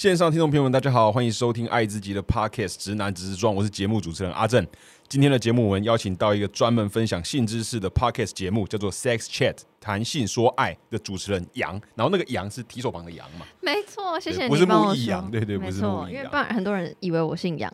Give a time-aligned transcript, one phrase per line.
[0.00, 4.66] 线上听众朋友们，大家好，欢迎收听爱自己的 Podcast《直男直直撞》，我是节目主持人阿正。
[5.06, 13.44] 今天的节目我们邀请到一个专门分享性知识的 Podcast 节目，叫做 Sex Chat 谈性说爱的主持人杨，然后那个杨是提手旁的杨嘛？
[13.60, 16.36] 没错，谢谢你不是木易杨，说对对，不是木错，因为易杨不。
[16.38, 17.70] 然很多人以为我姓杨。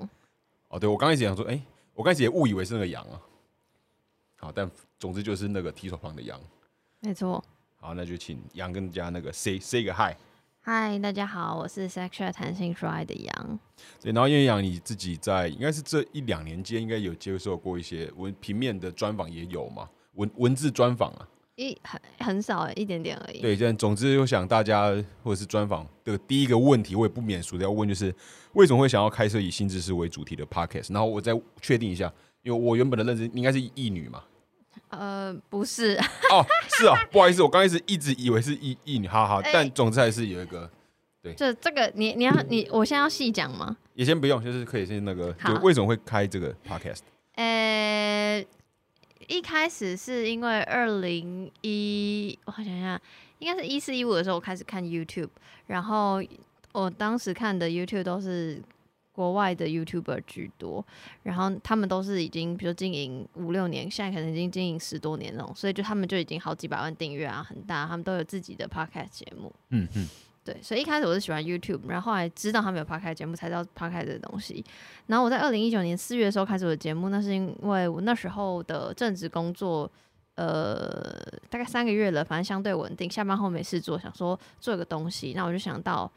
[0.67, 1.63] 哦，对我刚开始想说，哎、
[1.95, 3.23] 我刚开始也误以为是那个杨啊。
[4.41, 4.69] 好，但
[4.99, 6.41] 总之就是那个提手旁的杨。
[6.99, 7.41] 没错。
[7.77, 10.13] 好，那就请杨跟大家那个 say say 个 hi。
[10.69, 13.59] 嗨，大家好，我是 Sexual 弹性说爱的杨。
[14.03, 21.29] 对，然后因为杨你自己在应该是这一两年间，应该有接受过一些文平面的专访，也有嘛，文文字专访啊。
[21.55, 23.41] 一很很少，一点点而已。
[23.41, 28.13] 对，但总之，我想大家或者是专访的第一个问题，我也不免俗的要问，就是
[28.55, 30.93] 为什么会想要开设以新知识为主题的 podcast？
[30.93, 32.13] 然后我再确定一下，
[32.43, 34.21] 因为我原本的认知应该是异女嘛。
[34.89, 35.99] 呃，不是，
[36.31, 39.41] 哦，是啊， 不好意思，我刚开始一直以为是异异女，哈哈。
[39.43, 40.71] 哎但总之还是有一个，
[41.23, 43.77] 对这这个你你要你，我现在要细讲吗？
[43.95, 47.01] 也先不用，就是可以先那个，就为什么会开这个 podcast？
[47.35, 48.45] 呃，
[49.27, 53.01] 一开始是因为二零一，我想一下，
[53.39, 55.31] 应该是一四一五的时候，我开始看 YouTube，
[55.67, 56.23] 然后
[56.73, 58.63] 我当时看的 YouTube 都是
[59.17, 60.85] 国外的 YouTuber 居多，
[61.23, 69.51] 然后他们都是已经比如经营五六年，现在可能已经经营十多年那种，所以就他们就已经好几百万订阅啊，很大，他们都有自己的 Podcast 节目。
[69.71, 70.07] 嗯嗯，
[70.45, 74.63] 对，所以一开始我是喜欢 YouTube，然后后来知道他们有 Podcast 节目，才知道 Podcast 的东西。
[75.07, 79.91] 然后我在二零一九年四月的时候开始我的节目，那是因为我那时候的正职工作，
[80.35, 81.19] 呃，
[81.49, 86.13] 大概三个月了，反正相对稳定，下班后没事做，想说做一个东西，那我就想到。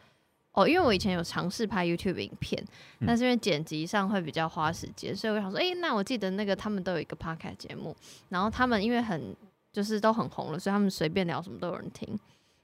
[0.51, 2.61] 哦，因为我以前有尝试拍 YouTube 影片，
[3.05, 7.95] 但是因为剪辑上会比较花时间，所以我想说，诶，那我记得那个他们都有一个 podcast 节目，
[8.29, 9.35] 然后他们因为很
[9.71, 12.19] 就是都很红了，所以他们随便聊什么都有人听。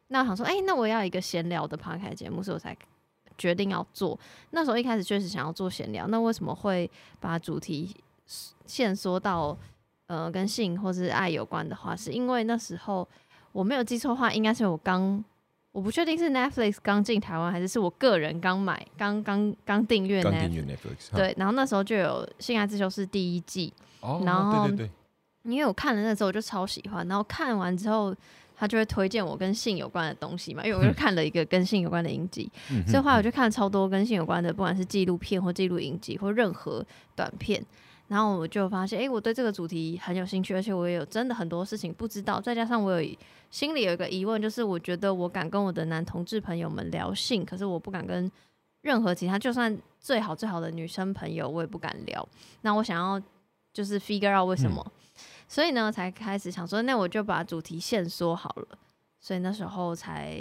[0.07, 2.75] 那我想说，诶，那我要一个闲聊的 podcast 节目，所以我才
[3.37, 4.19] 决定要做。
[4.49, 7.95] 那时候一开始确实想要做闲聊，那为什么会把主题
[8.65, 9.55] 限缩到
[10.07, 11.95] 呃跟性或是爱有关的话？
[11.95, 13.07] 是因为那时候
[13.51, 15.23] 我没有记错的话，应该是我刚。
[15.75, 21.13] 我不确定是 Netflix 刚进台湾，还是是我个人刚买、刚刚刚订阅 Netflix。
[21.13, 28.15] 对，然后那时候就有《性爱自修室》第一季，哦，然后对对对，因为我看了那时候我就超喜欢，然后看完之后
[28.55, 36.85] 他就会推荐我跟性有关的东西嘛，因为我就看了一个跟性有关的影集，嗯所以后来我就看了超多跟性有关的，不管是纪录片或纪录影集或任何
[37.17, 37.61] 短片。
[38.07, 43.15] 然后我就发现，诶，我对这个主题很有兴趣，而且我也有真的很多事情不知道，再加上我有
[43.49, 48.31] 心里有一个疑问，就是我觉得我敢跟我的男同志朋友们聊性，可是我不敢跟
[48.81, 52.27] 任何其他，就算最好最好的女生朋友，我也不敢聊。
[52.61, 53.19] 那我想要
[53.73, 54.85] 就是 figure out 为什么，
[55.47, 58.67] 所以呢，才开始想说，那我就把主题线缩好了。
[59.19, 60.39] 所以那时候才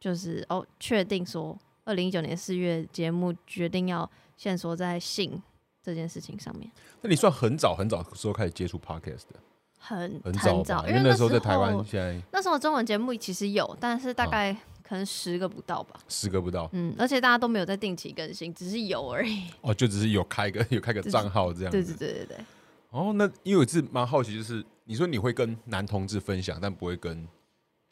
[0.00, 5.40] 就是哦，确定说，二零一九年四月节目决定要线索在性
[5.88, 9.40] 这件事情上面，那你算很早很早时候开始接触 podcast 的，
[9.78, 10.84] 很很早吧？
[10.86, 15.98] 因为那时候在台湾，现在那时候中文节目其实有，但是大啊概可能十个不到吧。
[16.06, 19.44] 十个不到，嗯，而且大家都没有在定期更新，只是有而已。
[19.62, 22.08] 哦，就只是有开个 有开个就是账号这样对子对。
[22.08, 22.44] 对对对，
[22.90, 27.26] 哦，那因为我是蛮好奇，就是你说你会跟男同志分享，但不会跟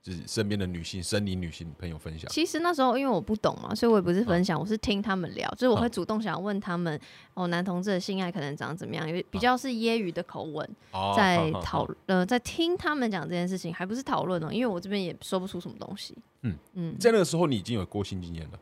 [0.07, 2.31] 就是身边的女性、生理女性朋友分享。
[2.31, 6.97] 其实那时候因为我不懂嘛，所以我也不是分享，我是听他们聊，就是我会啊主动想要问他们，
[7.35, 16.17] 哦，男同志的性爱可能长怎么样，因为比较是揶揄的口吻，哦在讨呃在听他们讲这件事情，还不是讨论哦，因为我这边也说不出什么东西。
[16.43, 18.59] 嗯嗯，在那个时候，你已经有过性经验了。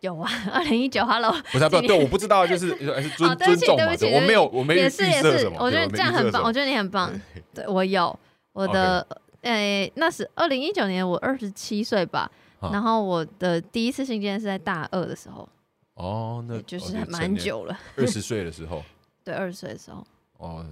[0.00, 7.12] 有啊， 二零一九，Hello，不是啊，不是，对，我不知道，就是 还是好尊尊重嘛，我没有，我没有也是也是我觉得这样很棒，我觉得你很棒，
[7.54, 8.18] 对我有
[8.52, 9.06] 我的，
[9.42, 12.70] 诶、那是二零一九年我二十七岁吧，啊。
[12.72, 15.48] 然后我的第一次性经验是在大二的时候，
[15.94, 18.82] 哦，那就是还蛮，久了，二十岁的时候，
[19.24, 20.06] 对，二十岁的时候，
[20.38, 20.66] 哦，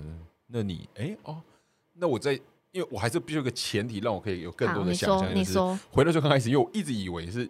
[0.48, 1.40] 那你哎哦，
[1.94, 2.32] 那我在，
[2.72, 7.48] 因为我还是必须有个前提，让我可以有更多的想象，说，就是你说，回到最刚开始，因为我一直以为是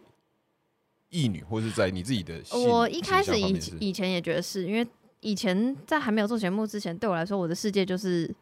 [1.08, 4.86] 异女，或是在你自己的我一开始以以前也觉得是因为
[5.20, 8.32] 以前在还没有做节目之前，对我来说，我的世界就是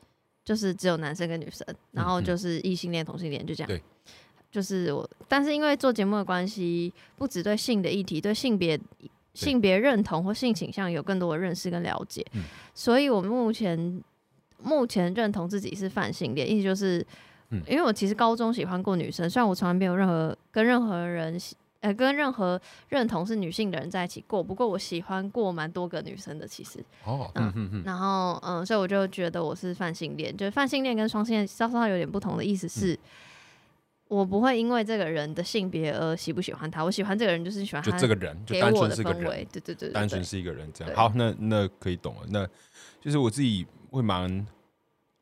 [0.45, 3.69] 就是只有男生跟女生，然后嗯就是异性恋、同性恋，就这样。
[3.69, 3.83] 对，
[4.51, 8.79] 就是我，但是因为做节目的关系，不只对性的议题，对性别
[9.33, 12.43] 性别认同或性倾向有更多的认识跟了解，嗯。
[12.75, 14.03] 所以我目前
[14.63, 17.05] 目前认同自己是泛性恋，意思就是，
[17.51, 17.63] 嗯。
[17.67, 22.59] 因为我其实高中喜欢过女生，虽然我从来没有任何跟任何人喜呃跟任何
[22.89, 32.99] 认同是女性的人在一起过，不过我喜欢过蛮多个女生的，其实，哦，嗯嗯嗯嗯，然后嗯，所以我就觉得我是泛性恋，就是泛性恋跟双性恋稍稍有点不同的意思是。
[34.07, 40.95] 我不会因为这个人的性别而喜不喜欢他，我喜欢这个人就是喜欢他就这个人，就单纯是个人对对对对，单纯是一个人这样。
[40.95, 42.21] 好，那那可以懂了。
[42.29, 42.47] 那
[43.01, 44.47] 就是我自己会蛮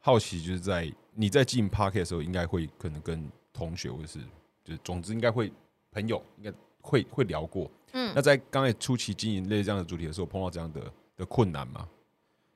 [0.00, 4.18] 好奇，就是在你在进 p a r k 的时候，应该会可能跟同学或者是
[4.64, 5.50] 就是总之应该会
[5.92, 7.70] 朋友应该会会聊过。
[7.92, 10.80] 嗯那在刚才初期经营类这样的主题的时候，碰到这样的
[11.16, 11.86] 的困难吗？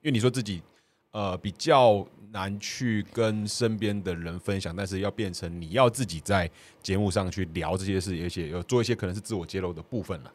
[0.01, 0.63] 因为你说自己
[1.11, 6.51] 呃比较难去跟身边的人分享，但是要变成你要自己在
[6.83, 10.33] 节目上去聊这些事，而且有做一些可能是自我揭露的部分了。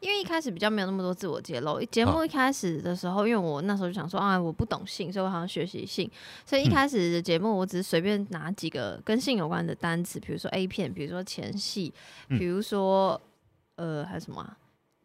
[0.00, 6.10] 因为一开始比较没有那么多自我揭露，节目一开始的时候，因为我那时候就想说啊，我不懂性，所以我好像学习性，
[6.46, 11.92] 所以一开始的节目我只是随便拿几个跟性有关的单词，比如说 A 片，比如说前戏，
[12.28, 12.38] 嗯。
[12.38, 13.20] 比如说、
[13.76, 14.42] 呃还有什么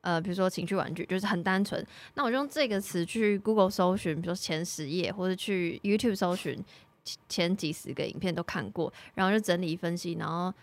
[0.01, 1.86] 啊、呃，比如说情趣玩具，就是很单纯。
[2.16, 6.56] 那我就用这个词去 Google 搜寻，比如说前十页，或者去 YouTube 搜寻
[7.04, 10.54] 前前几十个影片都看过，然后就整理分析，然后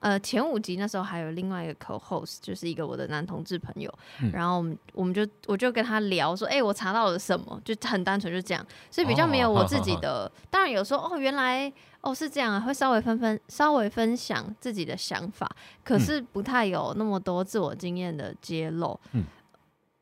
[0.00, 3.92] 呃前五集那时候还有另外一个 co-host，就是一个我的男同志朋友，
[4.22, 10.30] 嗯然后我们我们就我就跟他聊说，哎、我查到了什么，就很单纯就这样，所以比较没有我自己的。
[10.50, 15.50] 当然有时候哦，原来哦是这样啊，会稍微分分稍微分享自己的想法，
[15.82, 18.98] 可是不太有那么多自我经验的揭露。
[19.12, 19.24] 嗯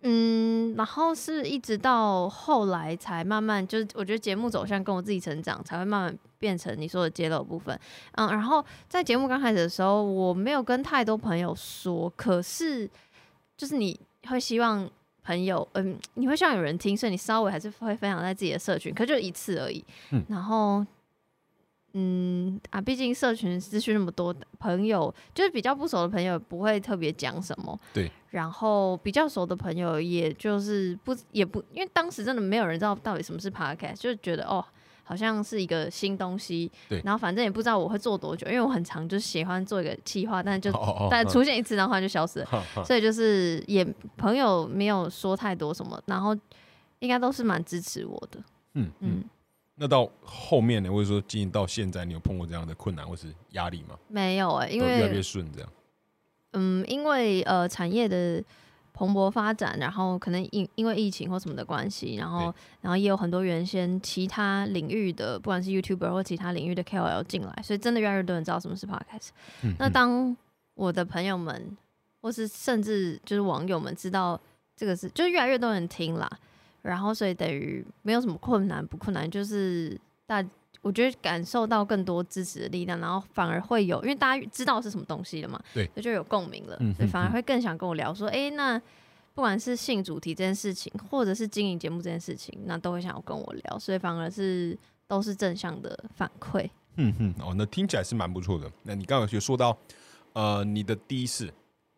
[0.03, 7.79] 嗯，然后是一直到后来才慢慢，就是我觉得节目走向跟我自己成长，才会慢慢变成你说的揭露的部分。
[8.13, 12.89] 嗯，然后在节目刚开始的时候，我没有跟太多朋友说，可是
[13.57, 13.99] 就是你
[14.29, 14.89] 会希望
[15.23, 19.85] 朋友，嗯，你会希望有人听，所以你稍微还是会分享在自己的社群，可就一次而已。
[20.11, 20.85] 嗯然后。
[21.99, 28.13] 嗯啊，毕竟社群资讯那么多，朋友就是比较不熟的朋友不会特别讲什么，对。
[28.29, 34.63] 然后比较熟的朋友，也就是不也不，因为当时真的没有人知道到底什么是 podcast，就是觉得哦，
[35.09, 43.87] 好像是一个新东西，对然后反正也不知道我会做多久，因为我很常就喜欢做一个计划，但就哦哦但出现一次，然后就消失了，所以就是也
[44.17, 46.37] 朋友没有说太多什么，然后
[46.99, 48.41] 应该都是蛮支持我的，
[48.75, 49.21] 嗯嗯。
[49.21, 49.25] 嗯，
[49.77, 53.97] 那到后面呢，或者说经营到现在，你有碰过这样的困难或是压力吗？
[54.09, 55.69] 没有哎、因为越来越顺这样。
[56.55, 58.43] 嗯，因为呃产业的
[58.97, 69.29] 蓬勃发展，然后可能因因为疫情或什么的关系，然后然后也有很多原先其他领域的，不管是 YouTuber 或其他领域的 KOL 进来，所以真的越来越多人知道什么是 Podcast。
[69.79, 70.35] 那当
[70.75, 71.77] 我的朋友们，
[72.23, 74.41] 或是甚至就是网友们知道
[74.75, 76.31] 这个是，就越来越多人听啦，
[76.81, 80.43] 然后所以等于没有什么困难不困难，就是大
[80.87, 88.79] 我觉得感受到更多支持的力量，然后反而会有，因为大家知道是什么东西了嘛，对所以就有共鸣了，嗯所以反而会更想跟我聊说，哎、那
[89.35, 94.79] 不管是性主题这件事情，或者是经营节目这件事情，那都会想要跟我聊，所以反而是
[95.09, 96.71] 都是正向的反馈。
[96.95, 98.71] 嗯哼，哦，那听起来是蛮不错的。
[98.85, 99.77] 那你刚刚有说到，
[100.33, 101.53] 呃，你的第一次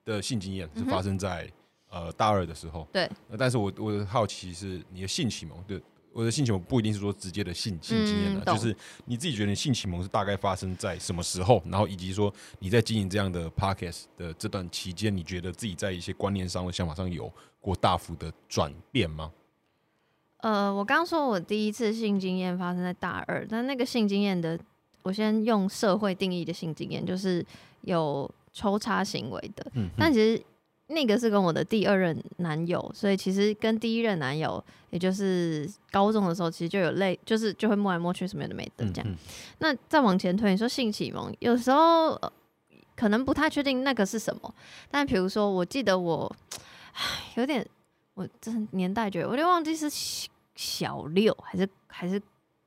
[0.05, 1.49] 的性经验是发生在、
[1.91, 3.37] 呃大二的时候，对呃。
[3.39, 5.81] 但是我我好奇是你的性启蒙，对，
[6.19, 19.31] 我的性启蒙不一定是说直接的性性经验的、嗯就是你自己觉得你性启蒙是大概发生在什么时候，然后以及说你在经营这样的 podcast 的这段期间，你觉得自己在一些观念上或想法上有过大幅的转变吗？
[20.39, 24.59] 呃，我刚说我第一次性经验发生在大二，但那个性经验的，
[25.05, 27.47] 我先用社会定义的性经验，就是
[27.83, 29.65] 有抽插行为的。
[29.75, 30.43] 嗯，但其实
[30.89, 39.09] 那个是跟我的第二任男友，所以其实跟第一任男友，也就是高中的时候，其实就有类，就是就会摸来摸去什么的没的这样。
[39.09, 39.17] 嗯
[39.59, 42.33] 那再往前推，你说性启蒙，有时候、呃
[42.99, 44.55] 可能不太确定那个是什么，
[44.91, 46.37] 但比如说，我记得我，
[46.95, 47.01] 唉，
[47.37, 47.65] 有点，
[48.15, 52.21] 我真的年代觉得，我有点忘记是小小六还是还是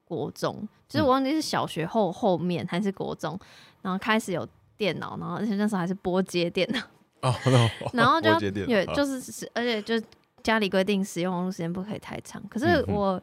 [0.06, 3.38] 国中，就是我忘记是小学后后面还是国中，
[3.82, 4.48] 然后开始有
[4.78, 6.80] 电脑，然后而且那时候还是拨接电脑，
[7.22, 7.34] 哦，
[7.94, 10.02] 然后就要我接电对，啊就是是，而且就
[10.44, 12.42] 家里规定使用网络时间不可以太长。
[12.50, 13.22] 可是我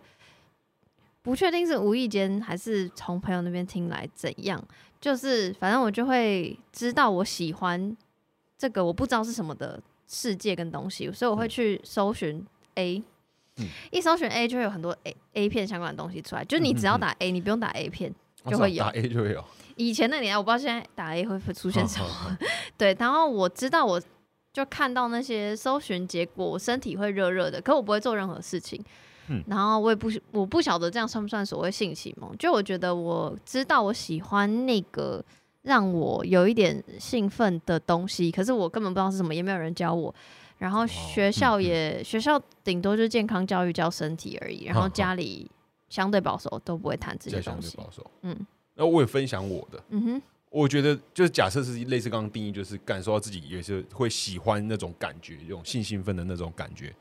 [1.22, 4.62] 不确定是无意间还是从朋友那边听来怎样，
[5.00, 7.96] 就是反正我就会知道我喜欢
[8.56, 12.44] 这个我不知道是什么的世界跟东西，所以我会嗯去搜寻
[12.76, 13.02] A。
[13.60, 18.14] 嗯一搜寻 A 就会有很多 A A 片相关的东西出来，就是你只要打 A，你不用打 A 片。
[18.44, 19.44] 哦就会有打 A 就会有，
[19.78, 22.38] 以前那年代我不知道现在打 A 会不会出现什么，
[22.76, 24.00] 对，然后我知道我
[24.52, 28.84] 就看到那些搜寻结果，我身体会热热的，可我不会做任何事情。
[29.30, 35.22] 嗯然后我也不我不晓得这样算不算所谓性启蒙，就我觉得我知道我喜欢那个
[35.62, 40.14] 让我有一点兴奋的东西，可是我根本不知道是什么，也没有人教我。
[40.56, 45.48] 然后学校也、学校顶多就是健康教育教身体而已，然后家里
[45.88, 47.76] 相对保守，都不会谈这些东西。
[47.76, 48.10] 对保守。
[48.22, 48.34] 嗯
[48.78, 56.94] 那我也分享我的，嗯哼，我觉得就是假设是类似刚刚定义，就是感受到自己也是会喜欢那种感觉，这种性兴奋的那种感觉。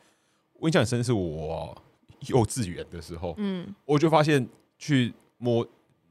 [0.54, 1.80] 我印象很深，是我
[2.30, 4.46] 幼稚园的时候，嗯，我就发现
[4.80, 5.66] 去摸，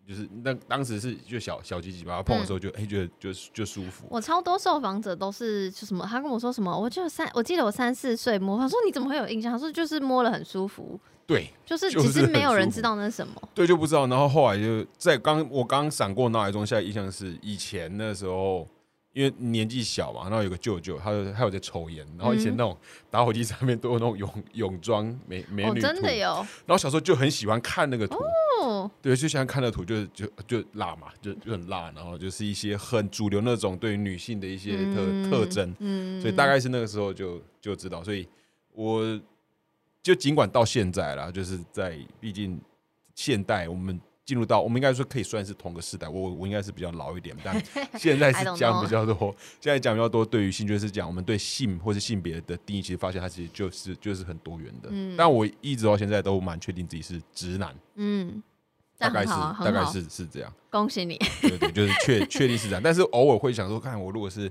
[0.07, 4.07] 就是那当时是就小小鸡鸡把它碰的时候就，哎觉得就就舒服。
[4.09, 9.53] 我超多受访者都是就什么，他跟我说什么，我就三，我记得我三四岁摸，他说你怎么会有印象？
[9.53, 13.35] 他说就是摸了很舒服，对就是其实没有人知道那是什么。
[13.53, 14.07] 对，就不知道。
[14.07, 18.69] 然后后来就在刚我刚刚闪过脑海中，现在印象是以前那时候。
[19.17, 22.77] 因为年纪小嘛，然后有个舅舅，他有他有在抽烟，然后以前那种
[23.11, 26.35] 打火机上面都有那种泳泳装美美哦，女图，真的有？
[26.67, 28.19] 然后小时候就很喜欢看那个图，
[28.61, 38.29] 哦，对，就喜欢看那个图，就就就辣嘛，就就很辣，然后就是一些很主流那种对于女性的一些特、嗯特征，嗯，所以大概是那个时候就就知道，所以
[38.75, 39.19] 我
[40.03, 42.61] 就尽管到现在啦，就是在毕竟
[43.15, 47.57] 现代我们进入到我们应该说可以算是同个时代，我我应该是比较老一点，但
[47.97, 55.15] 现在是讲比较多，现在讲比较多对于性就是讲我们对性或是性别的定义，其实发现它其实就是就是很多元的，嗯。
[55.17, 58.43] 但我一直到现在都蛮确定自己是直男，嗯，
[58.99, 60.53] 大概是大概，是是这样。
[60.71, 61.17] 恭喜你。
[61.41, 64.51] 对对，就是确 确定是这样，但是偶尔会想说，看我如果是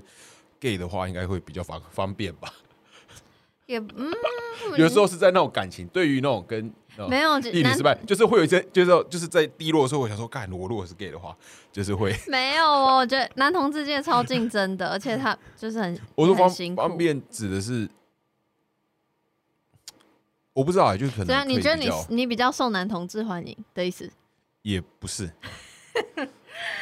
[0.58, 2.50] gay 的话，应该会比较方方便吧。
[3.66, 4.10] 也嗯，
[4.78, 11.36] 有时候是在那种感情，对于那种跟呃没有男异女失败，就是会有一些，就是就是在低落的时候，我想说，干我如果是 gay 的话，
[11.72, 17.88] 就是会， 没有哦，我觉得男同志界超竞争的，而且他就是很我说方方便指的是，
[20.52, 24.10] 我不知道啊，就是可能对啊你觉得你你比较受男同志欢迎的意思？
[24.62, 25.30] 也不是，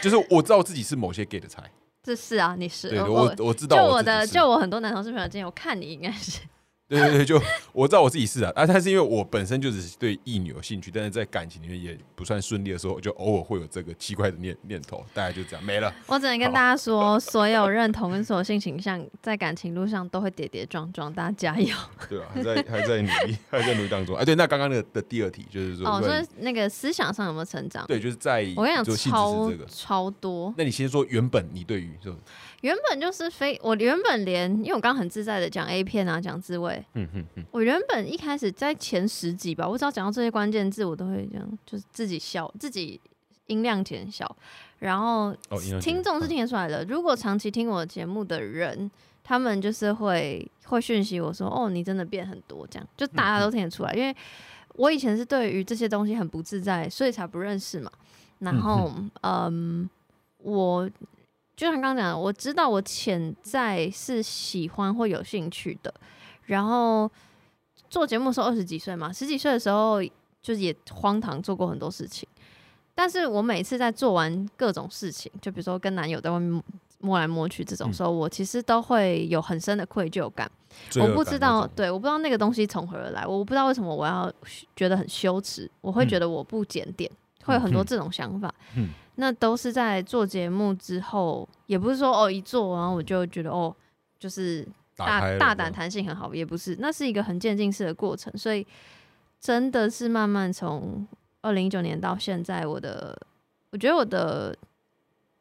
[0.00, 1.62] 就是我知道自己是某些 gay 的菜，
[2.02, 6.40] 这是啊，你是我我我知道就我的就我很多男同事朋友间我看你应该是
[6.86, 7.40] 对对对，就
[7.72, 15.92] 我知道我自己是啊，啊， 但是因为我本身就只是对异女有兴趣，但是在感情里面也不算顺利的时候，就偶尔会有这个奇怪的念念头，大概就这样没了。
[16.06, 21.74] 我只能跟大家说，所有认同跟所有性倾向在感情路上都会跌跌撞撞，大家加油
[22.08, 24.14] 对啊，还在还在努力， 还在努力当中。
[24.16, 26.00] 哎，对，那刚刚那个的第二题就是说，哦！
[26.00, 27.86] 如果你所以那个思想上有没有成长？
[27.86, 28.94] 对，就是在我跟你讲，就。
[29.66, 30.52] 超多。
[30.56, 32.14] 那你先说原本你对于就
[32.64, 36.82] 原本就是非我原本连，因为我刚刚很自在的讲 A 片啊，讲自慰。
[36.94, 42.98] 嗯嗯嗯，我原本一开始在前十集吧，我只要讲到这些关键字，我都会这样，就是自己笑，自己
[43.48, 44.34] 音量减小，
[44.78, 46.82] 然后哦，听众是听得出来的。
[46.86, 48.90] 如果长期听我节目的人，
[49.22, 54.16] 他们就是会会讯息我说：“哦，你真的变很多。”这样就大家都听得出来，因为
[54.76, 57.92] 我以前是对于这些东西很不自在，所以才不认识嘛。
[58.38, 58.90] 然后，
[59.20, 59.86] 嗯，
[60.38, 60.90] 我
[61.56, 65.92] 就像刚刚讲的，我知道我潜在是喜欢或有兴趣的。
[66.46, 67.10] 然后
[67.88, 70.02] 做节目的时候二十几岁嘛，十几岁的时候
[70.42, 72.28] 就是也荒唐做过很多事情。
[72.94, 76.62] 但是我每次在做完各种事情，就比如说跟男友在外面
[76.98, 80.50] 摸来摸去这种时候，我其实都会有很深的愧疚感。
[81.00, 84.32] 我不知道，对，我不知道那个东西从何而来，我不知道为什么我要
[84.76, 87.10] 觉得很羞耻，我会嗯觉得我不检点，
[87.44, 88.52] 会有很多这种想法。
[88.76, 93.74] 嗯那都是在做节目之后，也不是说哦一做然后我就觉得哦
[94.18, 94.66] 就是
[94.96, 98.66] 大大胆弹性很好，也不是，那是一个很渐进式的过程，所以
[99.40, 101.06] 真的是慢慢从
[101.42, 103.16] 二零一九年到现在，我的
[103.70, 104.56] 我觉得我的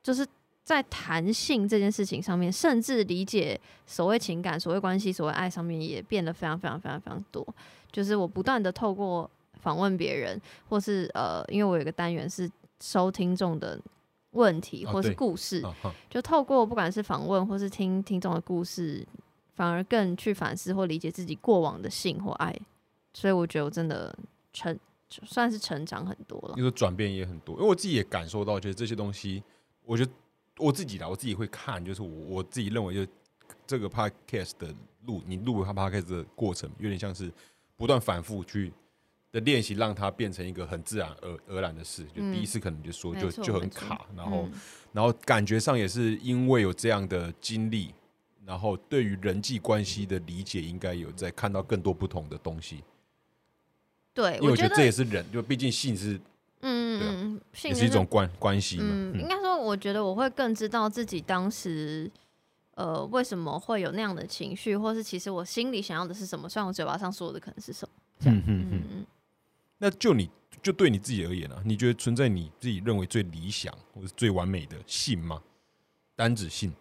[0.02, 0.26] 就是
[0.64, 7.46] 在弹性这件事情上面，甚至理解所谓情感、所谓关系、所谓爱上面也变得非常非常非常非常多。
[7.92, 9.30] 就是我不断的透过
[9.62, 12.50] 访问别人，或是呃，因为我有一个单元是
[12.84, 13.80] 收听众的
[14.32, 15.64] 问题啊或是故事，
[16.10, 19.08] 就透过不管是访问或是听听众的故事，
[19.56, 22.54] 反而更去反思或理解自己过往的性或爱。
[23.14, 24.14] 所以我觉得我真的
[24.52, 26.62] 成算是成长很多了你。
[26.62, 29.42] 说转变也很多，因为我自己也感受到，就是这些东西，
[29.86, 30.12] 我觉得
[30.58, 33.12] 我自己啦，我自己会看，就是我我自己认为，就
[33.66, 34.76] 这个 podcast 的
[35.06, 37.32] 录，你录它 podcast 的过程，有点像是
[37.78, 38.74] 不断反复去
[39.34, 42.04] 的练习，让它变成一个很自然而而然的事。
[42.16, 44.52] 就嗯第一次可能就说没就就很卡，然后嗯
[44.94, 47.94] 然后感觉上也是因为有这样的经历，
[48.46, 52.84] 然后对于人际关系的理解，应该有在看到更多不同的东西。
[54.14, 56.22] 对，因为我觉觉得这也是人，就毕竟性是
[56.62, 58.86] 嗯也是一种关关系嘛。
[58.88, 62.08] 嗯，应嗯该说，我觉得我会更知道自己当时，
[62.76, 67.94] 呃，为什么会有那样的情绪，或是其实我心里想要的是什么，虽然我嘴巴上说的可能是什么。
[68.20, 69.06] 这样嗯嗯嗯。
[69.84, 70.30] 那就你
[70.62, 75.42] 就对你自己而言啊，你觉得存在你自己认为最理想或者最完美的性吗？
[76.16, 76.74] 单指性，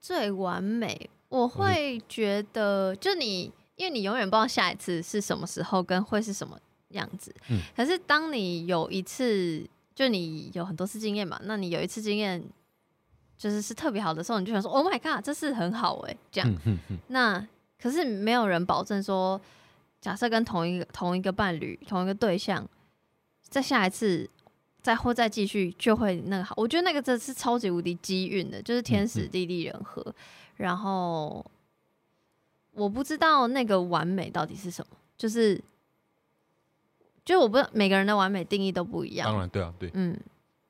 [0.00, 7.32] 最完美，我会觉得，就你，因为你永远不知道下一次是什么时候，跟会是什么样子。
[7.48, 9.64] 嗯可是当你有一次
[9.94, 12.42] 就你有很多次经验嘛，那你有一次经验
[13.38, 16.50] 就是是特别好的时候，你就想说，Oh my god，这是很好哎、这样。
[16.50, 17.46] 嗯哼哼那
[17.80, 19.40] 可是没有人保证说，
[20.04, 22.68] 假设跟同一个同一个伴侣、同一个对象，
[23.48, 24.28] 在下一次
[24.82, 26.52] 再或再继续就会那个好。
[26.58, 30.14] 我觉得那个真的是超级无敌机运的，就是天时地利人和。
[30.56, 31.42] 然后
[32.72, 35.58] 我不知道那个完美到底是什么，就是
[37.24, 39.38] 就我不知道每个人的完美定义都不一样当。
[39.38, 40.14] 然对啊，对，嗯，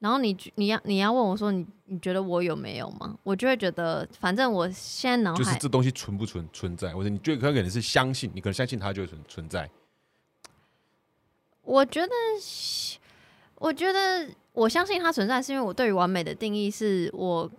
[0.05, 3.17] 然后你你要你要问我说你你觉得我有没有吗？
[3.23, 9.71] 我就会觉得，反正我现在脑海就是这东西存不存存在，或者你觉得可能是相信，你可能相信它就会存存在。
[11.63, 12.13] 我觉得，
[13.55, 17.51] 我觉得我相信它存在，是因为我对于完美的定义是我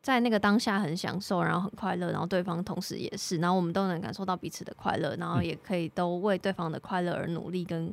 [0.00, 7.92] 在那个当下很享受，然后很快乐，然后对方同时也是，然后我们都能感受到彼此的快乐，然后嗯也可以都为对方的快乐而努力，跟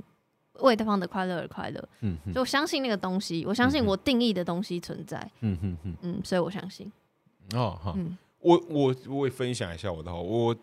[0.61, 1.89] 为对方的快乐而快乐。
[2.01, 2.33] 嗯哼。
[2.33, 6.91] 就我相信那个东西，我相信我定义的东西存在，嗯哼哼，嗯，所以我相信，
[7.53, 8.17] 哦哈，嗯。
[8.39, 10.55] 我我我也分享一下我的好，我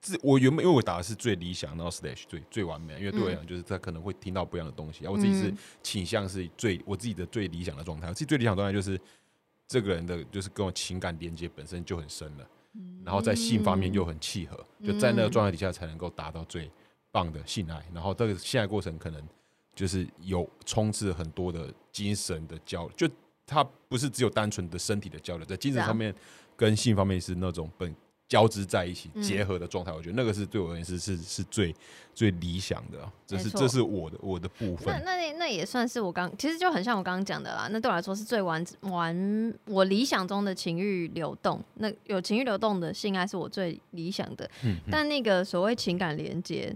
[0.00, 8.98] 自我原本因为我打的是最理想，然后 slash 最最完美，因为对我来讲就是他可能会听到不一样的东西，啊，我自己是嗯倾向是最我自己的最理想的状态，我自己最理想状态就是
[9.68, 12.46] 这个人的就是跟我情感连接本身就很深了，
[13.04, 16.68] 然后在性方面又很契合，就在那个状态底下才能够达到最
[17.12, 19.22] 棒的性爱，然后这个性爱过程可能
[19.74, 23.08] 就是有充斥很多的精神的交流，就
[23.46, 26.12] 它不是只有单纯的身体的交流，在精神是啊上面
[26.56, 27.94] 跟性方面是那种本
[28.28, 31.74] 交织在一起嗯结合的状态，我觉得那个是对我而言是是是最
[32.14, 37.68] 最理想的啊，这是这是我的我的部分，那那那也算是我刚，其实就很像我刚刚讲的啦。
[37.70, 41.62] 那对我来说是最完完我理想中的情欲流动。
[41.74, 46.74] 那有情欲流动的性爱是我最理想的，嗯嗯但那个所谓情感连接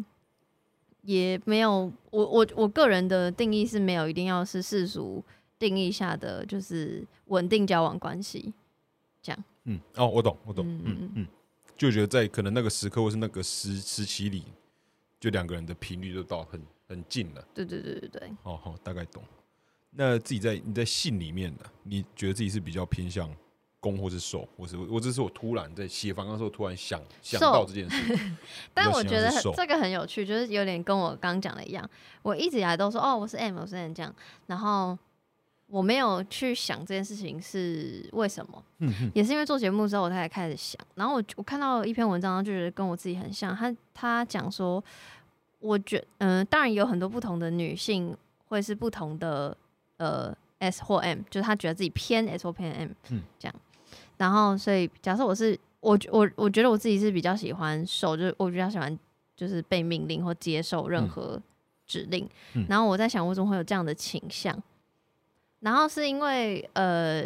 [1.06, 5.25] 也没有，我我我个人的定义是没有一定要是世俗
[5.58, 8.52] 定义下的就是稳定交往关系
[9.22, 9.44] 这样。
[9.64, 11.26] 嗯哦，我懂我懂，嗯嗯嗯，
[11.76, 14.44] 就觉得在可能那个时刻或是那个时时期里，
[15.18, 17.48] 就两个人的频率就到很很近了。
[17.54, 19.22] 对对对对对，哦好，大概懂。
[19.90, 23.28] 那自己在你在信里面呢，你觉得自己是比较偏向
[23.87, 28.18] 攻或是受，或是我只是我突然在写方刚的时候突然想想到这件事，
[28.75, 31.88] 但我觉得这个很有趣，就是有点跟我刚讲的一样。
[32.22, 34.12] 我一直以来都说哦，我是 M，我是 M 这样，
[34.46, 34.99] 然后
[35.68, 40.81] 我没有去想这件事情是为什么，嗯也是因为做节目之后我才开始想。
[40.96, 43.55] 然后我我看到一篇文章，就觉得跟我自己很像。
[43.55, 44.83] 他他讲说，
[45.61, 48.16] 我觉嗯、当然有很多不同的女性
[48.49, 49.57] 会是不同的
[49.99, 53.55] 呃 S 或 M，就是他觉得自己偏 S 或偏 M，嗯这样。
[54.16, 58.98] 然后所以假设我是我我我觉得我自己是比较喜欢受，就是我比较喜欢
[59.37, 61.42] 就是被命令或接受任嗯何
[61.87, 62.29] 指令。
[62.55, 64.61] 嗯然后我在想，为什么会有这样的倾向？
[65.61, 67.24] 然后是因为呃，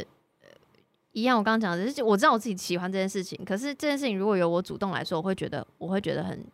[1.13, 6.45] 一样我刚刚讲的，就是我知道我自己喜欢这件事情，可是这件事情如果由我主动来说，我会觉得我会觉得很，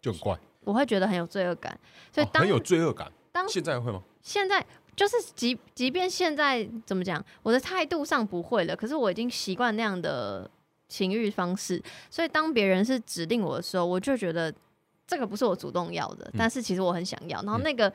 [0.00, 1.78] 就很怪，我会觉得很有罪恶感。
[2.12, 3.12] 所以当、哦很有罪恶感。
[3.32, 4.02] 当现在会吗？
[4.22, 4.64] 现在
[4.96, 10.50] 就是即即便现在怎么讲，我的态度上不会了，可是我已经习惯那样的
[10.88, 11.80] 情欲方式，
[12.10, 14.52] 所以当别人是指令我的时候，我就觉得
[15.06, 17.92] 这个不是我主动要的，但是其实我很想要，然后嗯那个、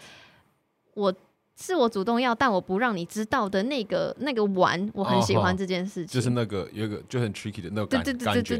[0.94, 1.14] 我。
[1.54, 6.08] 是我主动要，但我不让你知道的那个那个玩，我很喜欢哦这件事情。
[6.08, 8.12] 就是那个有一个就很 tricky 的那个感觉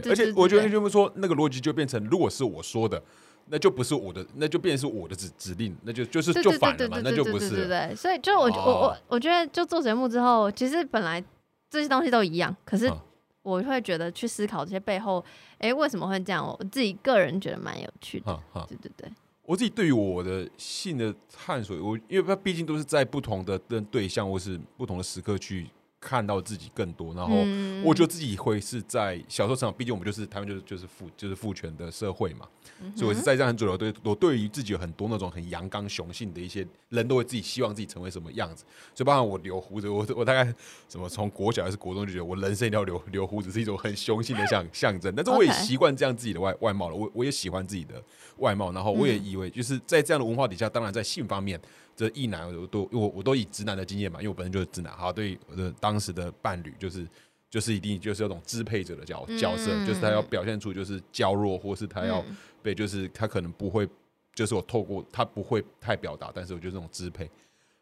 [0.08, 3.02] 而且我觉得对就是说那个逻辑就变成，如果是我说的，
[3.48, 7.56] 那就不是我的，那就变成是我的指指令，那就就是就反了那就不是对是。
[7.56, 11.24] 对对，所以就我我我哦我觉得，就做节目之后，其实本来
[11.70, 13.00] 这些东西都一样，可是嗯
[13.44, 15.24] 我会觉得去思考这些背后，
[15.58, 16.46] 哎，为什么会这样？
[16.46, 18.40] 我自己个人觉得蛮有趣的。
[18.68, 19.12] 对对对，
[19.44, 25.68] 我自己对于我的性的探索，我因为它毕竟都是在不同的的对象或是不同的时刻去
[26.02, 27.84] 看到自己更多，然后嗯。
[27.86, 32.48] 我觉得自己会是在小时候成长，毕竟我们就是台湾就是就是父就是父权的社会嘛，
[32.82, 40.44] 嗯所以我是在这样很主流对我对于自己有很多那种很阳刚雄性的一些人都会自己希望自己成为什么样子，所以包括我留胡子，我我大概
[40.90, 48.02] 什么从国小还是国中就觉得我人生一定要留留胡子是一种很雄性的象 象征，但是我也习惯这样自己的外外貌了，我我也喜欢自己的
[48.38, 49.26] 外貌，然后我也嗯。
[49.26, 51.60] 以为就是在这样的文化底下，当然在性方面。
[52.02, 57.08] 这异男我都我我都以直男的经验嘛，因为我本身就是直男，好，对我的当时的伴侣就是
[57.48, 63.88] 就是一定就是那种支配者的角角色，嗯就是他要表现出就是娇弱，或是他要嗯被就是他可能不会，
[64.34, 67.30] 就是我透过他不会太表达，但是我觉得这种支配。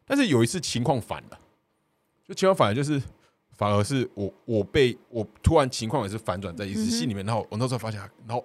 [0.04, 1.40] 但是有一次情况反了，
[2.28, 3.00] 就情况反了，就是
[3.52, 8.44] 反而是我我被我突然情况也是反转在一次戏里面，然后我那时候发现，然后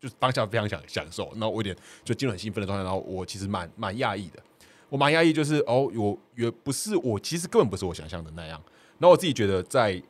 [0.00, 4.42] 就是当下非常想享受，然后我有点就进入很兴奋的状态，然后我其实蛮蛮讶异的。
[4.94, 8.62] 我蛮压抑，就是哦，我也不是我，其实根本不是我想象的那样。
[9.00, 10.00] 然后我自己觉得，在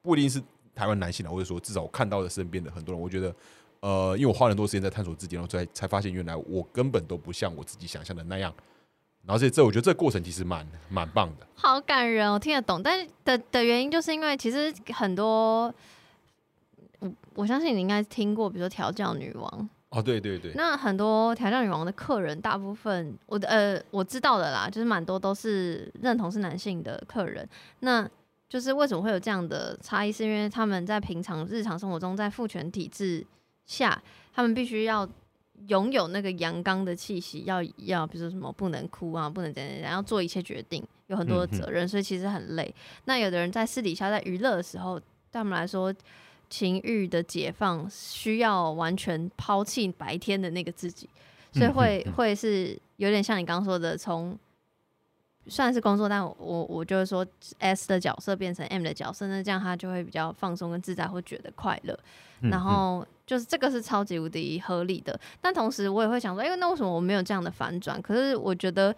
[0.00, 0.40] 不一定是
[0.76, 3.34] 台湾男性啊，或者说至少我看到的身边的很多人，我觉得，
[3.80, 8.54] 呃，因为我花了很多时间在探索自己，然后才才发现原来我根本都不像我自己想象的那样。
[9.26, 11.44] 然后这这，我觉得这过程其实蛮蛮棒的。
[11.56, 12.80] 好感人，我听得懂。
[12.80, 15.74] 但的的原因，就是因为其实很多，
[17.00, 19.68] 我我相信你应该听过，比如说调教女王。
[19.90, 20.52] 哦，对对对。
[20.54, 27.48] 那很多调教女王的客人，大部分我的呃我知道的啦，就是蛮多都是认同是男性的客人。
[27.80, 28.08] 那
[28.48, 30.12] 就是为什么会有这样的差异？
[30.12, 33.26] 是因为他们在平常日常生活中，在父权体制
[33.66, 34.00] 下，
[34.32, 35.08] 他们必须要
[35.66, 42.72] 拥有那个阳刚的气息，要要比如说什么不能哭啊，不能怎样怎样，要做一切决定，有很多的责任，所以其实很累。
[43.06, 45.92] 那有的人在私底下在娱乐的时候，对他们来说。
[46.50, 51.08] 情欲的解放需要完全抛弃白天的那个自己，
[51.52, 54.38] 所以会会是有点像你刚刚说的，从
[55.46, 57.26] 算是工作，但我我就是说
[57.58, 61.98] S 的角色变成 M 的角色，那这样他就会比较放松跟自在，会觉得快乐。
[62.42, 68.00] 然后就是这个是超级无敌合理的，但同时我也会想说，哎，那为什么我没有这样的反转？
[68.00, 68.94] 可是我觉得，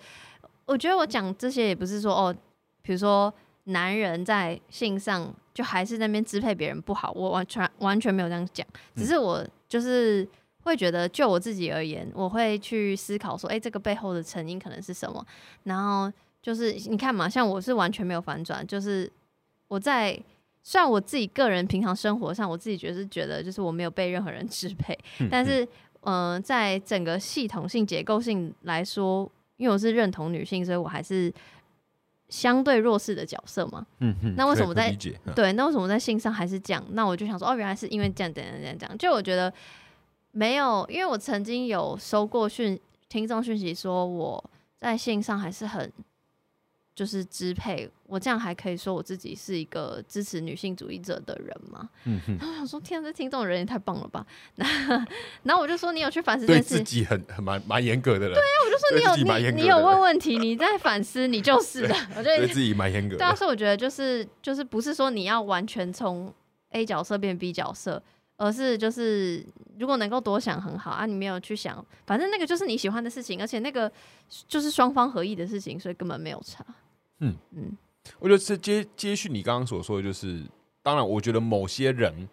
[0.65, 2.35] 我觉得我讲这些也不是说哦，
[2.83, 3.33] 比如说
[3.65, 5.35] 男人在性上。
[5.55, 10.27] 就还是那边支配别人不好，我完全完全没有这样讲，只是我就是
[10.63, 15.23] 会觉得，就我自己而言，我会去思考说，哎，这个背后的成因可能是什么？
[15.65, 19.13] 然后就是你看嘛，像我是完全没有反转，就是
[19.69, 20.19] 我在
[20.63, 24.99] 虽然我自己个人平常生活上，我自己觉得是觉得就是我没有被任何人支配，
[25.31, 25.69] 但是
[26.01, 31.31] 嗯，在整个系统性结构性来说，因为我是认同女性，所以我还是。
[32.33, 34.91] 相对弱势的角色嘛，嗯哼，那为什么在
[35.35, 35.53] 对？
[35.53, 36.83] 那为什么在性上还是这样？
[36.93, 38.99] 那我就想说，哦，原来是因为这样，这样，这样，这样。
[38.99, 39.53] 就我觉得
[40.31, 44.43] 没有，因为我曾经有收过讯听众讯息，说我
[44.81, 45.93] 在性上还是很。
[46.95, 51.89] 就是支配我，这样还可以说我自己是一个支持女性主义者的人吗？
[52.05, 54.27] 嗯哼，然后想说，天，这听众人也太棒了吧！
[54.57, 54.67] 那
[55.43, 58.35] 然后我就说，你有去反思这件事，自己很很蛮蛮严格的人。
[58.35, 61.95] 对啊，我就说你有你你有问问题，你在反思，你就是的。
[62.17, 63.17] 我觉得对自己蛮严格。
[63.17, 66.31] 对啊，所以我觉得就是就是不是说你要完全从
[66.73, 68.03] A 角色变 B 角色，
[68.37, 69.43] 而是就是
[69.79, 73.91] 如果能够多想很好啊，你没有去想，反正那个就是你喜欢的事情，而且那个
[74.47, 76.63] 就是双方合意的事情，所以根本没有差。
[77.23, 77.77] 嗯嗯，
[78.19, 80.43] 我觉得是接接续你刚刚所说的，就是
[80.83, 82.29] 当然，我觉得某些人，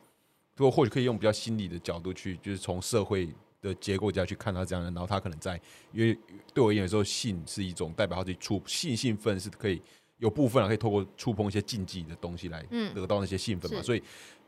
[0.56, 3.30] 就或许可以用比较心理的角度去，就是从社会
[3.62, 5.62] 的结构下去看他这样的，然后他可能在，
[5.94, 6.18] 因为
[6.56, 9.80] 对我而言，有时候性是一种代表他自己触性兴奋是可以
[10.18, 14.02] 有部分啊，可以透过触碰一些禁忌的东西来得到那些兴奋嘛，所以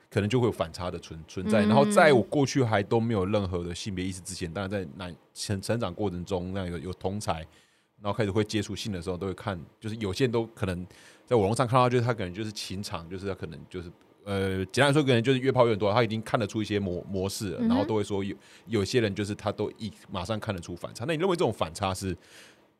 [0.10, 1.60] 可能就会有反差的存存在。
[1.62, 7.46] 然后在我过去还都没有任何的性别意识之前，当然在男成成长过程中，那有有同才。
[8.02, 10.86] 然后开始会接触性的时候，都会看，就是有些人都可能
[11.26, 13.92] 在网络上看到，就是他可能就是情场，就是他可能就是
[14.24, 18.36] 呃，简单说，可能就是越泡越多，他已经看得出一些模模式，然后都会说有
[18.68, 21.06] 有些人就是他都一马上看得出反差。
[21.06, 22.16] 那你认为这种反差是？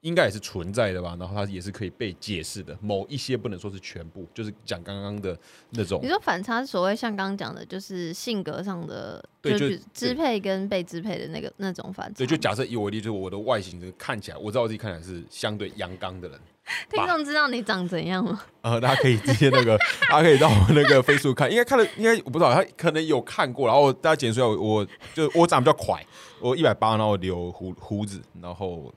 [0.02, 2.76] 应该也是存在的吧，然后它也是可以被解释的。
[2.82, 5.38] 某一些不能说是全部，就是讲刚刚的
[5.70, 6.00] 那种。
[6.02, 12.18] 你说反差，所谓像刚刚讲的，就是性格上的，对，就支配跟被支配的那个那种反差。
[12.18, 16.40] 对，就假设以我为例，就是我的外形就看起来，我知道我自己看起来是相对阳刚的人。
[16.90, 18.42] 听众知道你长怎样吗？
[18.62, 19.78] 呃， 大家可以直接那个，
[20.10, 23.68] 大家可以到那个飞速看，应该看了，应该我不知道，他可能有看过。
[23.68, 26.04] 然后大家简述一下，我就我长比较快，
[26.40, 28.92] 我一百八，然后留胡胡子，然后。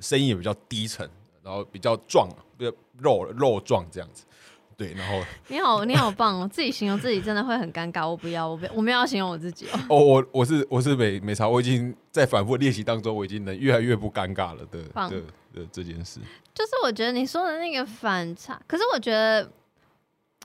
[0.00, 1.08] 声音也比较低沉，
[1.42, 4.24] 然后比较壮，比较肉肉壮这样子，
[4.76, 6.48] 对，然后你好，你好棒哦！
[6.50, 9.78] 自己形容自己真的会很尴尬，我不要，我不，我们要形容我自己哦。
[9.88, 16.18] 哦，我我是我是美美茶，我已经在反复练习当中，我已经能越来越不尴尬了的的的这件事。
[16.54, 19.50] 就是我觉得你说的那个反差，可是我觉得。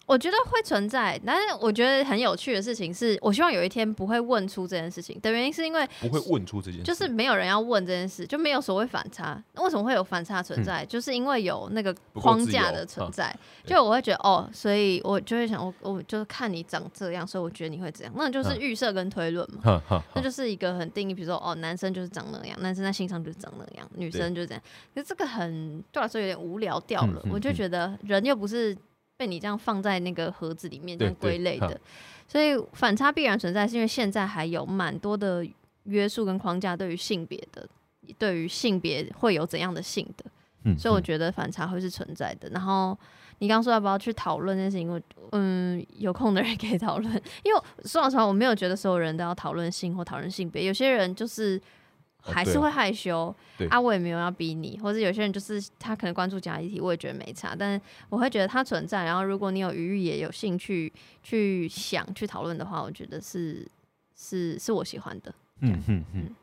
[0.05, 9.43] 我觉得会存在，但是我觉得很有趣的事情是，我希望有一天不会问出这件事情的原因，是因为不会问出这件事，就是没有人要问这件事，就没有所谓反差。
[9.53, 10.85] 那为什么会有反差存在？
[10.85, 13.35] 就是因为有那个框架的存在。
[13.65, 19.81] 就我会觉得哦，所以我就会想，我我就是看你长这样，所以我觉得你会这样，那就是预设跟推论嘛。
[20.13, 24.61] 那就是一个很定义，比如说哦，男生就是长那样，男生在心上就是长那样，女生就是这样。
[24.93, 28.77] 可是这个很对我来说有点无聊掉了，我就觉得人又不是。
[29.17, 31.79] 被你这样放在那个盒子里面这样归类的，
[32.27, 35.45] 所以反差必然存在，是因为现在还有蛮多的
[35.83, 37.67] 约束跟框架对于性别的，
[38.17, 42.49] 对于性别会有怎样的性的，所以我觉得反差会是存在的。
[42.49, 42.97] 然后
[43.39, 45.01] 你刚刚说要不要去讨论这件事情，我
[45.31, 51.61] 嗯有空的人可以 讨论，因为说老实话，我没有觉得所有人都要讨论性或讨论性别，有些人就是。
[52.33, 53.33] 还是会害羞。
[53.57, 59.05] 对啊，我也没有要逼你，或者有些人就是他可能关注其他议题，我也觉得没差，但是我会觉得它存在。
[59.05, 60.91] 然后如果你有余裕也有兴趣
[61.23, 63.65] 去想去讨论的话，我觉得是
[64.15, 65.33] 是是我喜欢的。
[65.59, 66.35] 嗯嗯嗯。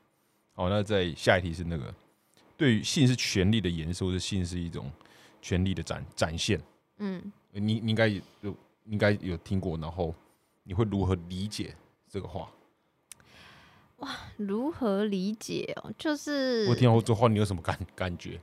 [0.54, 1.94] 好，那在下一题是那个，
[2.56, 4.90] 对于性是权力的延伸，或者性是一种
[5.40, 6.60] 权力的展展现。
[6.98, 10.14] 嗯，你你应该有应该有听过，然后
[10.62, 11.74] 你会如何理解
[12.08, 12.48] 这个话？
[14.36, 15.92] 如何理解哦？
[15.98, 18.40] 就是我听到这话，你有什么感感觉？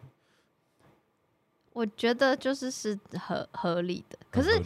[1.73, 4.61] 我觉得就是是合合理的，可是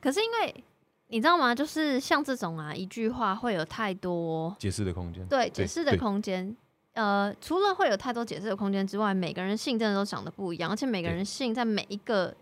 [0.00, 0.64] 可是因为
[1.08, 1.54] 你知道吗？
[1.54, 5.26] 就是像这种啊，一句话会有太多解释的空间。
[5.28, 6.54] 对解释的空间。
[6.94, 12.36] 呃，除了会有太多解释的空间之外，每个人性真的都长得不一样，而且每个人性在每一个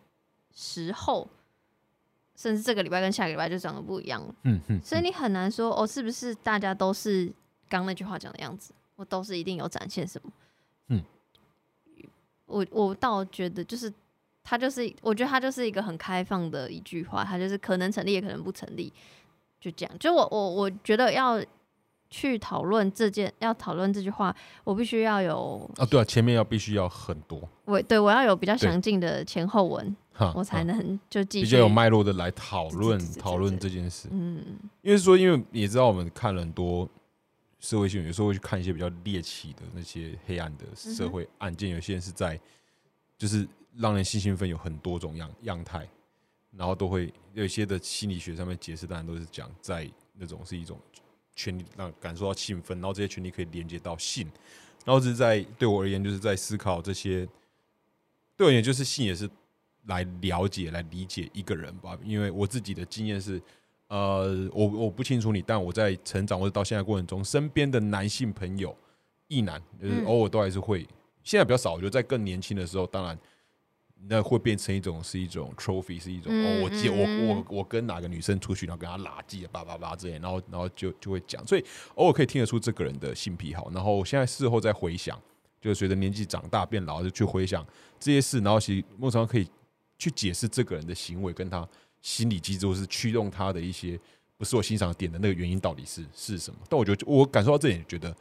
[0.53, 1.29] 时候，
[2.35, 4.35] 甚至这个礼拜跟下个礼拜就长得不一样了。
[4.43, 7.33] 嗯哼，所以你很难说哦，是不是大家都是
[7.71, 10.31] 刚那句话讲的样子，我都是一定有展现什么？
[10.89, 11.03] 嗯，
[12.47, 13.91] 我我倒觉得就是
[14.43, 18.93] 他就是，我觉得他就是一个很开放的一句话，他就是可能成立也可能不成立，
[19.61, 19.99] 就这样。
[19.99, 21.41] 就我我我觉得要
[22.11, 34.09] 去讨论这件，要讨论这句话，我必须要有啊，对啊，前面要必须要很多，我对我要有比较对详尽的前后文，哈，我才能就继续比较有脉络的来讨论讨论这件事。
[34.11, 34.45] 嗯
[34.83, 36.89] 因为说，因为也知道我们看了很多
[37.61, 42.41] 社会新闻，有时候会去看一些比较猎奇的那些黑暗的社会案件，有些人是在
[43.19, 43.47] 就是
[43.77, 45.87] 让人性兴奋，有很多种样样态，
[46.57, 50.81] 然后都会有一些的心理学上面解释，当然都是讲在那种是一种
[51.37, 54.27] 权利让感受到兴奋，然后这些权利可以连接到性，
[54.87, 57.29] 然后只是在对我而言，就是在思考这些，
[58.37, 59.29] 对我而言就是性也是
[59.85, 63.41] 来了解、来理解一个人吧，因为我自己的经验是。
[63.91, 68.75] 呃，我我不清楚你，但我在成长或者到现在过程中，身边的男性朋友，
[69.27, 70.87] 异男，就是嗯偶尔都还是会，
[71.25, 71.73] 现在比较少。
[71.73, 73.19] 我觉得在更年轻的时候，当然
[74.07, 81.65] 那会变成一种是一种 trophy，是一种、嗯哦，我记我嗯我我跟哪个女生出去，然后跟她拉记叭叭叭之类，然后然后就就会讲，所以
[81.97, 83.69] 偶尔可以听得出这个人的性癖好。
[83.75, 85.21] 然后现在事后再回想，
[85.61, 87.67] 就是随着年纪长大变老，就去回想
[87.99, 89.49] 这些事，然后其实某种程度上可以
[89.99, 91.69] 去解释这个人的行为跟他
[92.03, 93.99] 心理机制，或是驱动他的一些
[94.37, 96.61] 不是我欣赏点的那个原因到底是是什么？
[96.69, 98.15] 但我觉得我感受到这点，觉得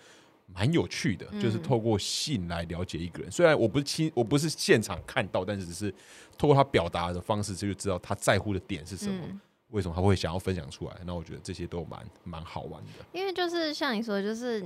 [0.54, 3.32] 蛮有趣的，就是嗯透过信来了解一个人。
[3.32, 5.94] 虽然我不是亲，我不是现场看到，但是只是
[6.38, 9.40] 透过他表达的方式，就知道他在乎的点是什么，嗯。
[9.70, 10.98] 为什么他会想要分享出来。
[11.06, 13.06] 那我觉得这些都蛮蛮好玩的。
[13.14, 14.62] 因为就是像你说的，就是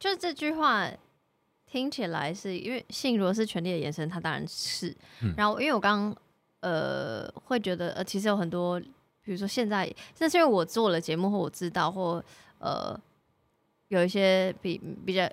[0.00, 0.90] 就这句话
[1.64, 4.92] 听起来是因为性如果是权力的延伸，它当然是。
[5.20, 6.16] 嗯然后因为我刚刚
[6.66, 8.80] 呃会觉得呃其实有很多，
[9.22, 12.22] 比如说现在，那是因为我做了节目或我知道或
[12.58, 12.98] 呃
[13.88, 14.76] 有一些比
[15.06, 15.30] 比较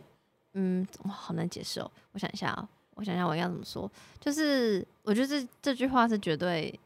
[0.53, 6.79] 嗯哇好难解释哦，我想一下啊、我想一下我应该怎么说，就是我觉得这这句话是绝对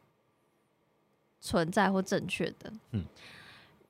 [1.42, 2.72] 存在或正确的。
[2.92, 3.04] 嗯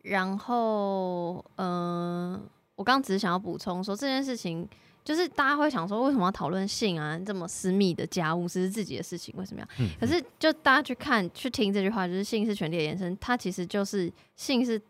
[0.03, 2.41] 然后，嗯、
[2.75, 4.65] 我刚刚只是想要补充说这件事情，
[5.07, 7.17] 就是大家会想说，为什么要讨论性啊？
[7.25, 9.67] 这么私密的家务，这是自己的事情，为什么要？
[9.79, 14.81] 嗯可是就大家去看、去听这句话，就是性是权力的延伸，它其实就是性是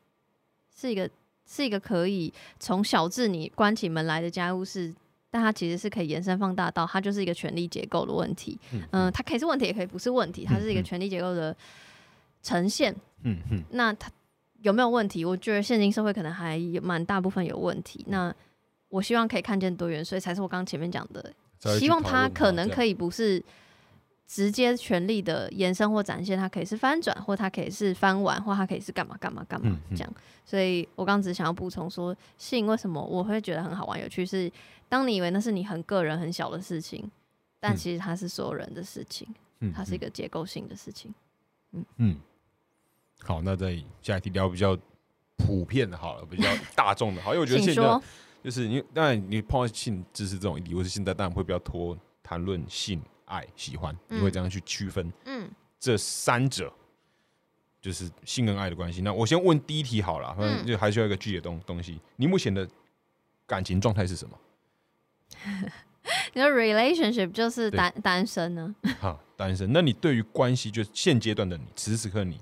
[0.75, 1.08] 是一个
[1.45, 4.91] 是一个可以从小至你关起门来的家务事，
[5.30, 8.58] 但它其实是可以延伸放大到它就是一个权力结构的问题。
[8.73, 11.56] 嗯嗯、它可以是问题，也可以不是问题，它是一个权力结构的
[12.41, 12.91] 呈现。
[13.21, 14.10] 嗯嗯那它
[14.63, 15.23] 有没有问题？
[15.23, 18.03] 我觉得现今社会可能还有蛮大部分有问题。
[18.08, 18.34] 那
[18.89, 21.34] 我希望可以看见多元，所以才是我刚刚前面讲的，
[21.78, 23.43] 希望它可能可以不是
[24.26, 29.97] 直接权力的延伸或展现，它可以是翻转，或它可以是翻完，或它可以是干嘛干嘛干嘛嗯嗯。
[29.97, 30.13] 这样。
[30.45, 34.52] 所以我刚刚只是想要补充说，性为什么我会觉得很好玩有趣，是
[34.88, 37.10] 当你以为那是你很个人很小的事情，
[37.60, 37.76] 但嗯。
[37.76, 39.28] 其实它是所有人的事情，
[39.60, 41.13] 嗯它是一个结构性的事情。
[41.73, 41.86] 嗯。
[41.97, 42.17] 嗯，
[43.19, 44.78] 好，那再下一题聊比较
[45.38, 48.04] 普遍的，好了，比较大众的，好，因为我觉得请现在说，
[48.43, 56.71] 就是你当然你碰到性知识这种议题，或是现在当然会比较多谈论性爱喜欢，你会嗯这样去区分嗯这三者，
[57.82, 59.02] 就是性跟爱的关系。
[59.02, 62.00] 那我先问第一题好了，反正嗯就还需要一个具体的东东西。
[62.15, 62.67] 你目前的
[63.45, 64.38] 感情状态是什么？
[66.34, 68.73] 你说 relationship 就是单单身呢？
[69.02, 69.71] 哈，单身。
[69.73, 72.39] 那你对于关系，就现阶段的你，此时此刻你，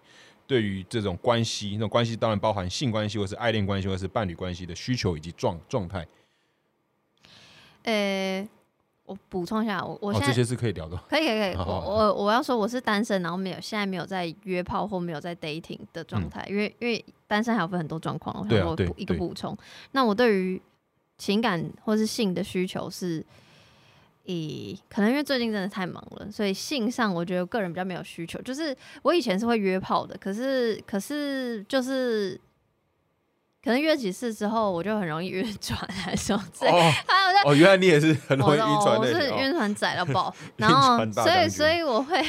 [0.47, 6.07] 对于这种关系，那种关系当然包含性关系，或是爱恋关系，或是伴侣关系的需求以及状状态，
[7.83, 8.47] 呃、
[9.05, 10.97] 我补充一下，我我哦，现在、这些是可以聊的。
[11.09, 19.57] 可以可以可以，我好好好我我要说我是单身，然后没有现在没有在约炮或没有在 dating 的状态，因为因为单身还有分很多状况，我想我一个补充。
[19.91, 20.61] 那我对于
[21.17, 23.25] 情感或是性的需求是，
[24.25, 28.41] 以可能因为最近真的太忙了，所以性上我觉得个人比较没有需求。
[28.41, 32.39] 就是我以前是会约炮的，可是可是就是
[33.63, 36.71] 可能约几次之后，我就很容易 晕船还是什么之类。
[37.45, 39.05] 哦原来你也是很容易晕船我。
[39.05, 42.23] 是晕船仔到 爆，然后所以所以我会，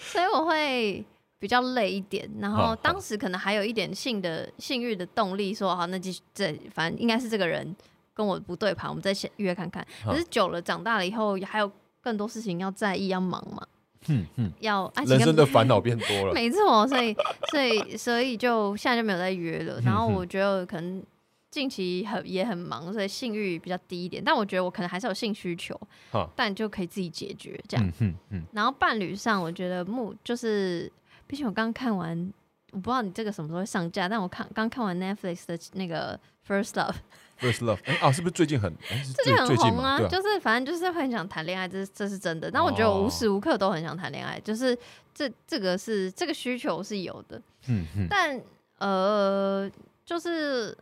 [0.00, 1.02] 所以我会
[1.38, 7.74] 比较累一点，然后当时可能还有一点性的性欲的动力，说好那继续这反正应该是这个人
[8.16, 9.86] 跟我不对盘，我们再先约看看。
[10.02, 13.66] 可是久了长大了以后，还有更多事情要在意要忙嘛，
[14.08, 16.32] 嗯嗯，要爱情人生的烦恼变多了。
[16.34, 17.14] 没错，所以
[17.50, 19.78] 所以所以就现在就没有再约了。
[19.82, 21.04] 然后我觉得可能
[21.50, 24.22] 近期很也很忙，所以性欲比较低一点。
[24.24, 25.78] 但我觉得我可能还是有性需求
[26.10, 27.86] 哈，但就可以自己解决这样。
[27.86, 30.90] 嗯嗯嗯，然后伴侣上，我觉得目就是，
[31.26, 32.32] 毕竟我刚看完，
[32.72, 36.96] 我不知道你这个什么时候会上架，但我看刚看完 Netflix 的那个 First Love，
[37.40, 38.74] First Love，哎啊，是不是最近很？
[39.14, 42.50] 最近很红啊，啊就是反正就是会很想谈恋爱，这是这是真的。
[42.50, 44.76] 但我觉得我无时无刻都很想谈恋爱，就是
[45.14, 47.40] 这这个是这个需求是有的。
[47.68, 48.40] 嗯嗯，但
[48.78, 49.70] 呃，
[50.04, 50.76] 就是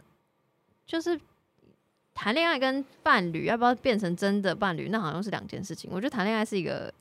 [0.86, 1.18] 就是
[2.12, 5.90] 谈恋爱跟伴侣要不要变成真的伴侣，那好像是两件事情。
[5.92, 6.92] 我觉得谈恋爱是一个，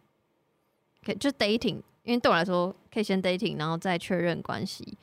[1.05, 4.97] 可以就 dating，因为对我来说可以先 dating，然后再确认关系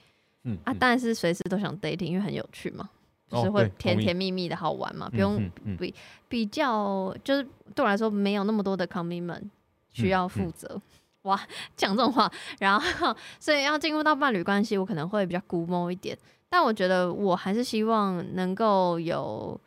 [0.44, 0.72] 嗯啊。
[0.72, 2.88] 嗯当然是随时都想 dating，因为很有趣嘛，
[3.30, 5.92] 就是会甜甜蜜蜜的好玩嘛，不用嗯嗯嗯
[6.28, 7.42] 比较就是
[7.74, 9.44] 对我来说没有那么多的 commitment
[9.92, 10.80] 需要负责。
[11.22, 11.38] 哇，
[11.76, 16.16] 讲这种话，然后所以要进入到伴侣关系，我可能会比较估摸一点。
[16.48, 19.60] 但我觉得我还是希望能够有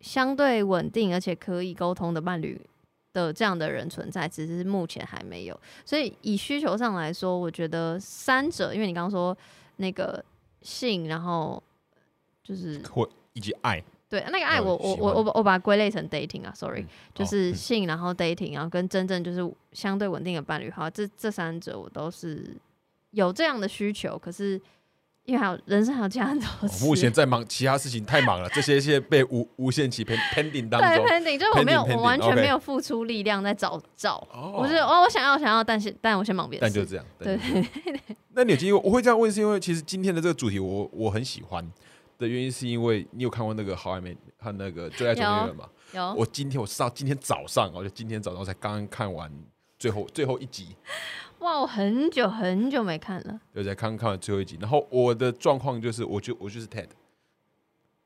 [0.00, 2.60] 相对稳定而且可以沟通的伴侣
[3.12, 5.60] 的这样的人存在，只是目前还没有。
[5.84, 9.36] 所以以需求上来说，我觉得三者，因为你刚刚说
[9.76, 10.24] 那个
[10.62, 11.62] 性，然后
[12.42, 19.40] 就是或以及爱，对，那个爱呃我我我我我把它归类成 dating 啊，sorry，、嗯就是性，然后 dating，然后跟真正就是
[19.72, 22.56] 相对稳定的伴侣，好，这这三者我都是
[23.12, 24.60] 有这样的需求，可是
[25.24, 26.48] 因为还有人生还有其他很多
[26.80, 31.06] 目前在忙其他事情太忙了，这些些被无无限期 pen pending 当对中。
[31.06, 37.06] pending，就是我没有 pending，我完全没有付出力量在找找，哦我是哦我想要想要，但是但我先忙别的事，但就这样。
[37.18, 37.38] 对
[38.34, 38.80] 那你有经历过？
[38.80, 41.64] 我会这样问，是因为其实今天的这个主题我我很喜欢
[42.22, 45.68] 的原因，是因为你有看过那个《好暧昧》和那个《最爱总动员》吗？
[45.92, 49.30] 有我今天我是到今天早上，我就今天早上才刚刚看完
[49.78, 50.76] 最后最后一集，
[51.40, 54.56] 哇，我很久很久没看了，对，才刚刚看完最后一集。
[54.60, 56.86] 然后我的状况就是，我就我就是 TED，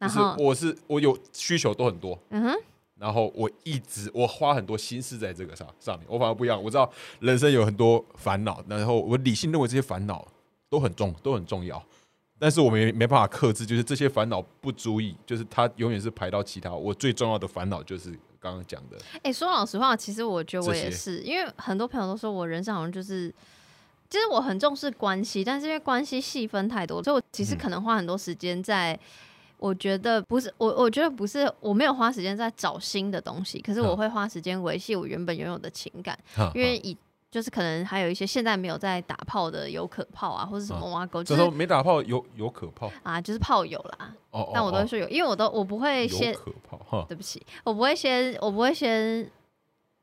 [0.01, 2.57] 就是我是我有需求都很多，嗯哼，
[2.99, 6.61] 然后我一直我花很多心思在这个上上面，我反而不一样。
[6.61, 10.27] 我知道人生有很多烦恼，然后我理性认为这些烦恼
[10.69, 11.81] 都很重都很重要，
[12.39, 16.73] 但是我没没办法克制，就是这些烦恼不足以，就是它永远是排到其他。
[16.73, 23.33] 我最重要的烦恼就是刚刚讲的，哎、说老实话，其实我觉得我也是，因为很多朋友都说我人生好像就是，
[24.11, 28.99] 其实我很重视关系，但是因为关系细分太多，所以我其实嗯可能花很多时间在。
[29.59, 36.95] 我觉得不是我，我觉得不是，我没有花时间在找新的东西，可是我嗯会花时间维系我原本拥有的情感，哈因为以
[37.37, 44.11] 就是可能还有一些现在没有在打炮的有可炮啊，或者什么嗯挖沟，就是没打炮有有可炮啊，就是炮友啦。
[44.31, 49.31] 哦哦，但我都会哦说有，因为我都我不会先可炮哈，对不起，我不会先，我不会先，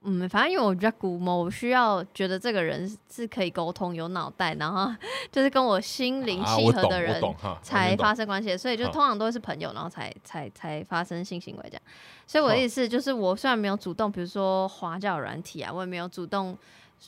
[0.04, 4.94] 嗯，反正因为我比较古某，我需要觉得这个人是可以沟通、有脑袋，然后
[5.32, 7.20] 就是跟我心灵契合的人，
[7.64, 11.82] 才发生关系，所以就通常都会是朋友，然后才才才发生性行为这样。
[12.28, 16.56] 所以我的意思就是，我虽然没有主动，比如说花交友软体啊，我也没有主动。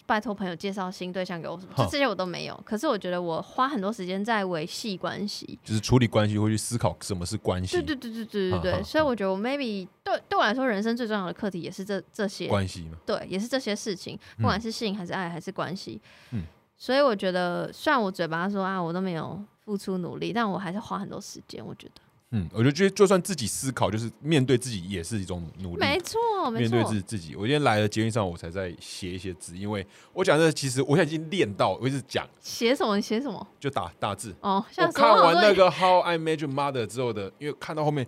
[0.06, 2.60] 拜托朋友介绍新对象给我什么，就这些我都没有。
[2.66, 7.78] 可是我觉得我花很多时间在维系关系，就是处理关系会去思考什么是关系。
[7.78, 16.44] 对对对对对对对，所以我觉得我 maybe 对对我来说，人生最重要的课题也是这这些，关系嘛，对，也是这些事情，不管是性还是爱还是关系，嗯。
[16.78, 21.66] 所以我觉得，虽然我嘴巴说啊，我都没有付出努力，但我还是花很多时间。
[21.66, 22.02] 我觉得
[22.38, 26.20] 嗯，我就觉得就算自己思考，就是面对自己也是一种努力，没错，
[26.52, 27.34] 没面对，自自己。
[27.34, 34.36] 我今天来了捷运上，我才在写一些字，因为我讲的其实我现在已经练到，我一直讲写什么你写什么就打打字。
[34.42, 38.06] 哦，我看完那个《How I Met Your Mother》之后的，因为看到后面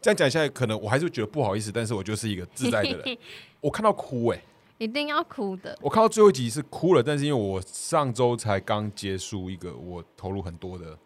[0.00, 3.18] 这样讲下来，可能我还是觉得不好意思，但是我就是一个自在的人。
[3.60, 4.42] 我看到哭哎、
[4.78, 10.96] 一定要哭的，我看到最后一集是哭了，但是因为我上周才刚结束一个我投入很多的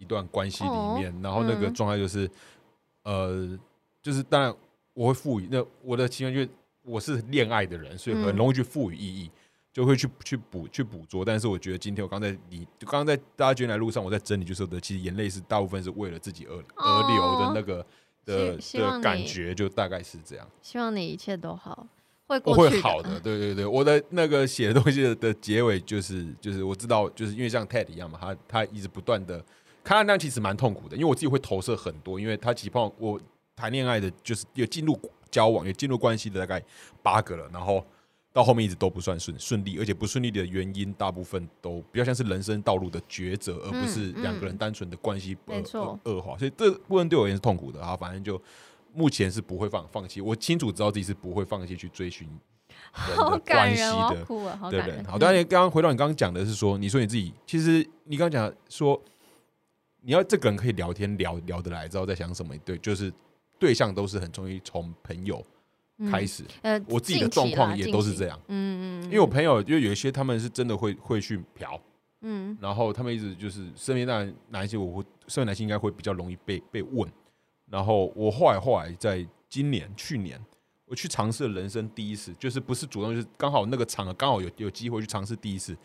[0.00, 1.74] 一段关系里面，然后那个嗯。
[1.74, 2.28] 状态就是，
[3.04, 3.56] 呃，
[4.02, 4.52] 就是当然
[4.94, 6.48] 我会赋予那我的情感，就是
[6.82, 8.36] 我是恋爱的人，所以很嗯。
[8.36, 9.30] 容易去赋予意义，
[9.72, 11.24] 就会去去捕去捕捉。
[11.24, 17.86] 但是我觉得今天我刚在你，就刚刚在大家觉得来路上，我在整理，就是我的其实眼泪是大部分是为了自己而而流的那个
[18.24, 20.48] 的感觉就大概是这样。
[20.62, 21.86] 希望你一切都好，
[22.26, 29.44] 会我过会好的， 对对对，我的那个写的东西的的结尾就是就是我知道，就是因为像 Ted 一样嘛，他他一直不断的
[29.90, 33.20] 看他那样其实蛮痛苦的，因为我自己会投射很多，因为他其实碰我
[33.56, 34.96] 谈恋爱的，就是有进入
[35.32, 36.64] 交往，有进入关系的大概
[37.02, 37.84] 八个了，然后
[38.32, 48.40] 到后面一直都不算顺顺利，而且不顺利的原因大部分都比较像是人生道路的抉择，而不是嗯两个人单纯的关系恶恶化，所以这部分对我而言是痛苦的啊，反正就。
[48.92, 52.28] 目前是不会放放弃，我清楚知道自己是不会放弃去追寻
[53.46, 54.96] 关系的，哭了，好对不对？
[54.96, 55.04] 感人。
[55.04, 59.00] 好，当然，刚刚回到你刚刚讲的是说，你说你自己，其实你刚刚讲说，
[60.02, 63.12] 你要这个人可以聊天聊聊得来，知道在想什么，对，就是
[63.58, 65.44] 对象都是很容易从朋友
[65.98, 66.44] 嗯开始。
[66.62, 71.80] 呃，我自己的状况也都是这样，嗯嗯，因为我朋友就有一些他们是真的会会去嫖，
[72.22, 72.56] 嗯。
[72.60, 77.10] 然后他们一直就是身边那哪一些我会身边男性应该会比较容易被被问，
[77.66, 80.40] 然后我后来后来在今年去年
[80.86, 85.76] 我去尝试了人生第一次，就是不是主动，就是刚好那个场合刚好有有机会去尝试第一次，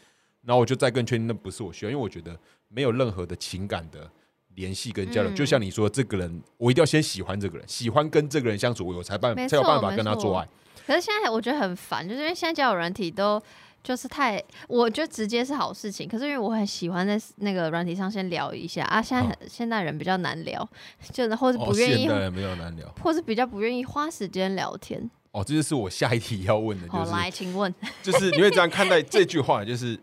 [0.46, 2.38] 然后我就再更确定那不是我需要，因为我觉得
[2.68, 4.10] 没有任何的情感的
[4.54, 10.48] 联系跟交流，嗯就像你说这个人，我一定要先喜欢这个人，喜欢跟这个人相处，我才办没才有办法没跟他做爱。
[10.86, 13.42] 可是现在我觉得很烦，就是因为现在交友软体都
[13.84, 16.08] 就是太，我觉得直接是好事情。
[16.08, 20.68] 可是因为我很喜欢在那个软体上先聊一下啊，现在很、现代人比较难聊，
[21.12, 22.88] 就是或是哦，不愿意，现代人比较难聊。
[23.02, 25.10] 或是比较不愿意花时间聊天。
[25.32, 30.00] 哦，这就是我下一题要问的，就好，是来，请问，就是你会这样看待这句话，就是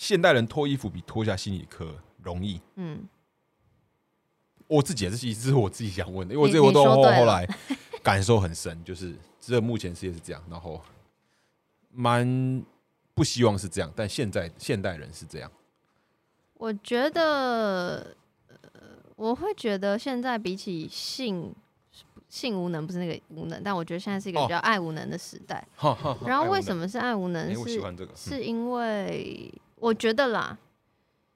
[0.00, 2.58] 现代人脱衣服比脱下心理课容易。
[2.76, 3.06] 嗯，
[4.66, 7.46] 我自己也是，其实是我自己想问的，因为我你这个我都后后来
[8.02, 10.80] 感受很深， 就是这目前世界是这样，然后
[11.92, 12.64] 蛮
[13.12, 15.52] 不希望是这样，但现在现代人是这样。
[16.54, 18.16] 我觉得，
[18.48, 18.58] 呃，
[19.16, 21.54] 我会觉得现在比起性。
[22.30, 25.66] 性无能不是那个无能，但我觉得现在是一个哦比较爱无能的时代。
[26.24, 26.86] 然后为什么？
[26.86, 28.06] 是爱无能是？
[28.14, 30.56] 是因为我觉得啦，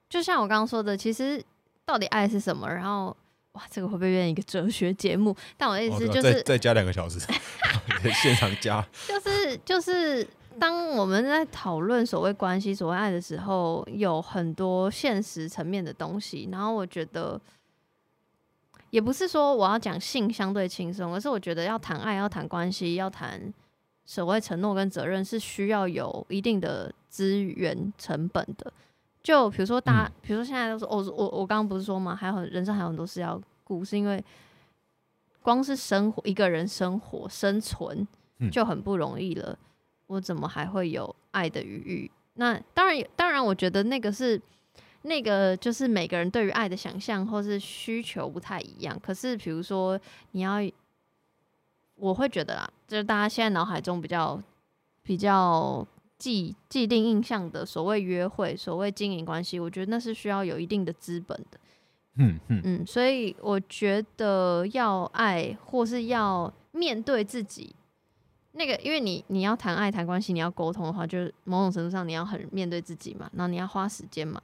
[0.08, 1.42] 就像我刚刚说的，其实
[1.84, 2.68] 到底爱是什么？
[2.68, 3.16] 然后
[3.52, 5.34] 哇，这个会不会变成一个哲学节目？
[5.56, 7.18] 但我的意哦思就是，再加两个小时，
[8.22, 8.84] 现场加。
[9.08, 10.26] 就是就是，
[10.58, 16.48] 当我们在讨论所谓关系、所谓爱的时候，有很多现实层面的东西。
[16.52, 17.40] 然后我觉得，
[18.90, 23.52] 也不是说我要讲性相对轻松，而是我觉得要谈爱、要谈关系、要谈
[24.04, 28.72] 所谓承诺跟责任，是需要有一定的资源成本的。
[29.22, 32.16] 就比如说大家，比如说现在都是，哦，我我刚刚不是说嘛？
[32.16, 34.22] 还有很人生还有很多事要顾，是因为
[35.40, 38.06] 光是生活一个人生活生存
[38.38, 39.56] 嗯就很不容易了，
[40.08, 42.10] 我怎么还会有爱的余裕？
[42.34, 44.40] 那当然，当然，我觉得那个是
[45.02, 48.98] 那个就是每个人对于爱的想象或是需求不太一样。
[49.00, 49.98] 可是比如说
[50.32, 50.56] 你要，
[51.94, 54.38] 我会觉得啦，就是大家现在脑海中比较
[55.02, 55.86] 比较
[56.24, 61.60] 既既定印象的所谓约会、所谓经营关系，我觉得那是需要有一定的资本的。
[62.14, 67.76] 嗯嗯，嗯，所以我觉得要爱或是要面对自己，
[68.52, 74.40] 那个，因为你你要谈爱谈关系，你要沟通的话，就是某种程度上你要很面对自己嘛，然后你要花时间嘛。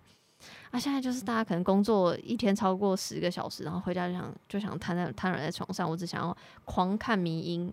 [0.71, 7.73] 啊，现在就是大家可能工作一天超过十个小时，然后回家就想就想瘫在瘫软在床上，我只想要狂看迷音。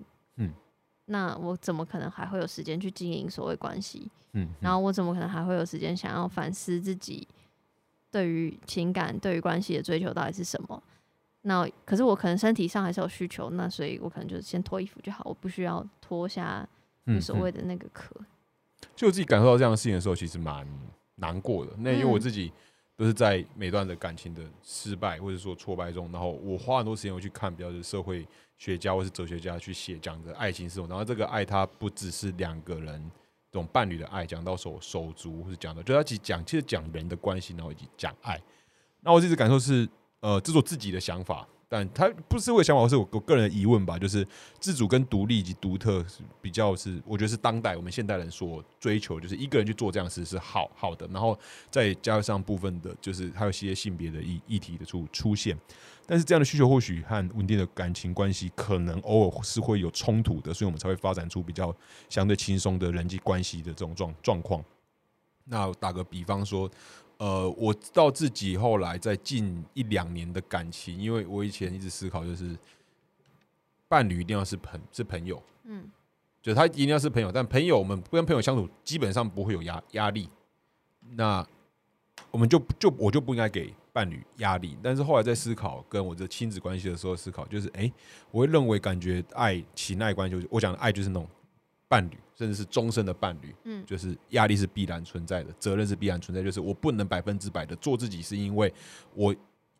[1.08, 4.10] 嗯，那我怎么可能还会有时间去经营所谓关系？
[4.34, 7.28] 嗯，然后我怎么可能还会有时间想要反思自己
[8.12, 10.82] 对于情感、对于关系的追求到底是什么？
[11.44, 16.68] 那可是我可能身体上还是有需求，那所以我可能就先脱衣服就好，我不需要脱下
[17.22, 18.14] 所谓的那个壳。
[18.96, 20.68] 就我自己感受到这样的事情的时候，其实蛮
[21.16, 21.72] 难过的。
[21.78, 22.52] 那因为我嗯自己
[22.98, 28.28] 都是在每段的感情的失败或者说挫败中，然后我花很多时间我去看，比较是社会
[28.58, 30.88] 学家或是哲学家去写讲的爱情是什么。
[30.88, 33.12] 然后这个爱它不只是两个人
[33.52, 38.42] 这种伴侣的爱，讲到手手足或是讲的，就他其实讲其实讲人的关系，然后以及讲爱。
[39.02, 39.88] 那我自己的感受是，
[40.20, 41.48] 呃，这是我自己的想法。
[41.70, 44.26] 但他不是我的想法，是我我个人的疑问吧，就是
[44.60, 51.38] 自主跟独立以及独特是比较是，我觉得是当代我们现代人所追求，就是一个人去做这样事是好好的，然后
[51.70, 55.58] 再加上部分的，就是还有一些性别的议议题的出出现，
[56.06, 61.76] 但是这样的需求或许和稳定的感情关系可能偶尔是会有冲突的，所以我们才会发展出比较
[62.08, 64.64] 相对轻松的人际关系的这种状状况。
[65.50, 66.70] 那打个比方说，
[67.18, 72.56] 呃，我知道自己后来在近一两年的感情，因为我以前一直思考就是，
[73.88, 75.90] 伴侣一定要是朋是朋友，嗯
[76.42, 80.30] 就他一定要是朋友，但朋友我们跟朋友相处基本上不会有压压力。
[81.16, 81.46] 那
[82.32, 84.78] 我我们就就我就不应该给伴侣压力。
[84.84, 87.92] 但是后来在思考跟我的亲子关系的时候，思考就是，哎、
[88.30, 91.28] 我会认为感觉爱情爱关系，我讲的爱就是那种
[91.88, 98.74] 伴侣，甚至是终身的伴侣，嗯就是压力是必然存在的，责任是必然存在，就是我不能百分之百的做自己，是因为
[99.14, 99.36] 我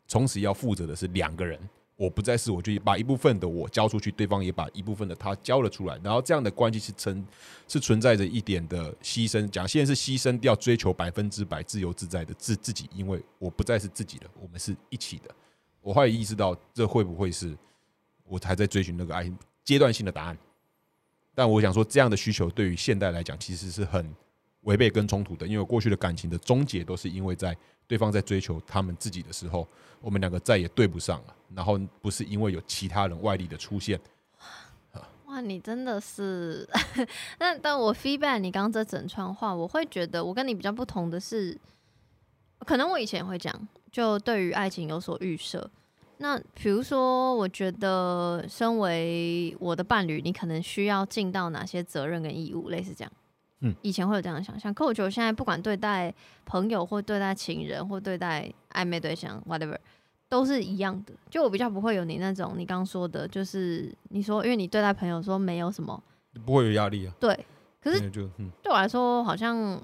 [0.08, 1.60] 从此要负责的是两个人。
[2.00, 7.26] 我不再是我，就把一部分的我交出去，对方也把一部分的他交了出来，然后这样的关系是存
[7.68, 9.48] 是存在着一点的牺牲。
[9.48, 15.36] 讲现在是牺牲掉追求百分之百自由自在的自自己，因为我不再是自己的，我们是一起的。
[15.82, 17.58] 我后来意识到，这会不会是
[18.26, 19.28] 我还在追寻那个爱
[19.64, 20.38] 阶段性的答案？
[21.38, 24.12] 但我想说，这样的需求对于现代来讲，其实是很
[24.62, 29.68] 违背跟冲突的，因为过去的感情的终结都是因为在对方在追求他们自己的时候，
[30.02, 34.00] 我们两个再也对不上了，然后不是因为有其他人外力的出现。
[35.26, 36.68] 哇，你真的是，
[37.38, 41.56] 但但我 feedback 你刚刚这整串话，我会觉得我跟你比较不同的是，
[42.66, 43.54] 可能我以前会讲，
[43.92, 45.70] 就对于爱情有所预设。
[46.20, 53.12] 那比如说，我觉得身为我的伴侣，你可能需要尽到哪些责任跟义务，类似这样。
[53.62, 56.14] 嗯，以前会有这样的想象，可我觉得我现在不管对待
[56.46, 59.76] 朋友或对待情人或对待暧昧对象，whatever，
[60.30, 61.14] 都是一样的。
[61.30, 66.04] 就我比较不会有你那种你刚刚说的，就是你说，因为你对待朋友说没有什么
[66.46, 67.14] 不会有压力啊。
[67.20, 67.46] 对，
[67.82, 69.82] 可是对我来说，好像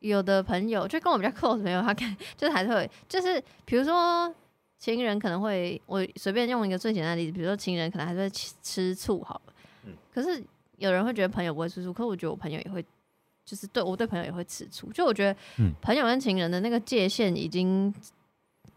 [0.00, 4.34] 有的朋友就跟我比较 close 朋友，他看就是还是会，就是比如说
[4.78, 9.52] 情人可能会，我随便用一个最简单的例子，比如说情人可能还是会吃吃醋好了，
[9.84, 9.92] 嗯。
[10.12, 10.42] 可是
[10.78, 12.84] 有人会觉得朋友不会吃醋，可我觉得我朋友也会，
[13.44, 17.94] 就是对我对朋友也会吃醋，就我觉得嗯朋友跟情人的那个界限已经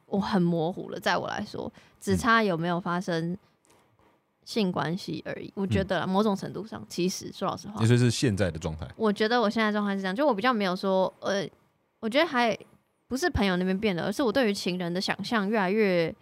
[0.06, 2.18] 我很模糊了，在我来说，只嗯。
[2.18, 3.38] 差有没有发生。
[4.46, 7.80] 性关系而已，我觉得啦某种程度上，其实说老实话。
[7.84, 8.88] 也，就是现在的状态。
[8.96, 11.48] 我觉得我现在状态是这样，就我比较没有说，呃，
[12.00, 12.58] 我觉得还
[13.10, 16.14] 不是朋友那边变了，而是我对于情人的想象越来越，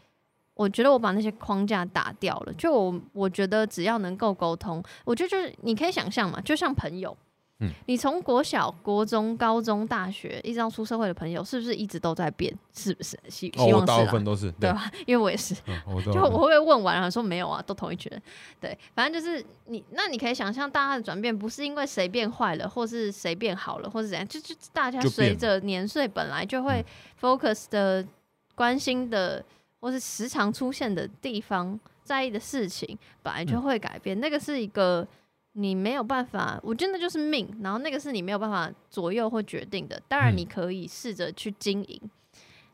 [0.56, 2.54] 我觉得我把那些框架打掉了。
[2.54, 7.16] 就我我觉得只要能够沟通，我觉得就是你可以想象嘛，就像朋友，
[7.60, 12.56] 嗯，你从国小、国中、高中、大学一直到出社会的朋友，是不是一直都在变？
[12.72, 13.18] 是不是？
[13.30, 14.92] 希哦，希望是啦我大部分，都是对吧？
[15.08, 15.56] 因为我也是。
[15.66, 18.22] 嗯，我就我会问完然后说没有啊，都同一群人。
[18.62, 26.86] 对，反正就是你，那你可以想象大家的转变不是因为谁变坏了，或是谁变好了，或是怎样，就就大家随着年岁本来就会
[27.20, 28.06] focus 的、
[28.54, 29.44] 关心的，
[29.80, 34.20] 或是时常出现的地方，在意的事情，本来就会改变。
[34.20, 35.08] 那个是一个。
[35.60, 40.00] 你没有办法，我真的就是命，然后那个是你没有办法左右或决定的。
[40.08, 42.00] 当然，嗯你可以试着去经营，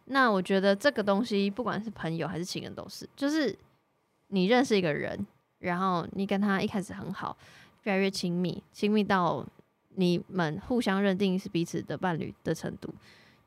[0.05, 3.57] 那我觉得这个东西，不管是朋友还是情人，都是，就是
[4.27, 5.25] 你认识一个人，
[5.59, 7.37] 然后你跟他一开始很好，
[7.83, 9.45] 越来越亲密，亲密到
[9.95, 12.93] 你们互相认定是彼此的伴侣的程度。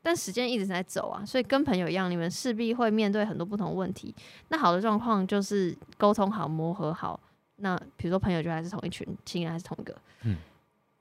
[0.01, 4.15] 但时间一直在走啊，所以跟朋友一样，你们势必会面对很多不同问题。
[4.49, 7.19] 那好的状况就是沟通好、磨合好。
[7.57, 9.95] 那比如说朋友就还是同一群，情人还是同一个。
[10.23, 10.37] 嗯。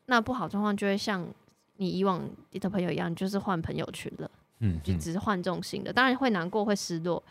[0.07, 1.27] 那不好状况就会像
[1.77, 4.31] 你以往的朋友一样，就是换朋友群了。
[4.61, 7.23] 嗯嗯就只是换重心的，当然会难过，会失落，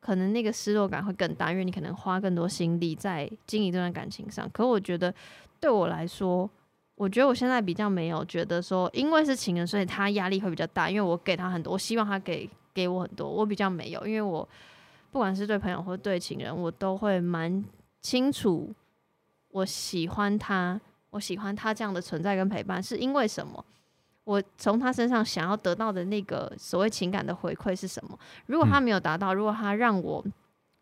[0.00, 4.50] 可能那个失落感会更大，因为你可能花更多心力在经营这段感情上。
[4.52, 5.14] 可我觉得
[5.60, 6.50] 对我来说，
[6.96, 14.48] 我觉得我现在比较没有觉得说，因为是情人，所以他压力会比较大，因为我给他很多，我希望他给给我很多，我比较没有，因为我
[15.12, 17.64] 不管是对朋友或对情人，我都会蛮
[18.00, 18.74] 清楚，
[19.50, 20.80] 我喜欢他，
[21.10, 23.64] 我喜欢他这样的存在跟陪伴，是因为什么？
[24.24, 28.18] 我从他身上想要得到的那个所谓情感的回馈是什么？
[28.46, 30.24] 如果他没有达到，如果他让我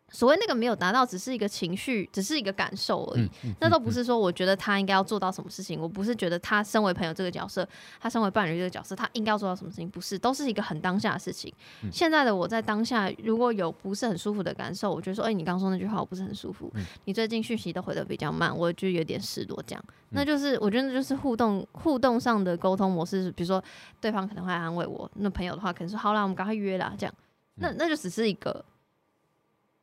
[0.09, 5.79] 所谓那个没有达到，只是一个情绪，只是一个感受而已，嗯嗯那都不是说我觉得他应该要做到什么事情。
[5.79, 7.67] 我不是觉得他身为朋友这个角色，
[7.99, 11.53] 他身为伴侣这个角色，他应该要做到什么事情，不是，都是一个很当下的事情。
[11.83, 19.83] 嗯现在的我在当下，如果有不是很舒服的感受，我觉得说，哎、你刚说那句话我不是很舒服，嗯你最近讯息都回的比较慢，我就有点失落，这样。
[19.87, 23.61] 嗯那就是我觉得就是互动互动上的沟通模式，比如说
[23.99, 27.13] 对方可能会安慰我，那朋友的话可能说好啦，我们赶快约啦，这样。
[27.59, 28.63] 那那就只是一个，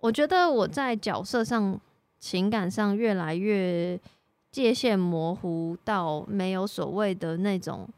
[0.04, 1.80] 我觉得我在角色上、
[2.18, 3.98] 情感上越来越
[4.50, 7.88] 界限模糊到没有所谓的那种，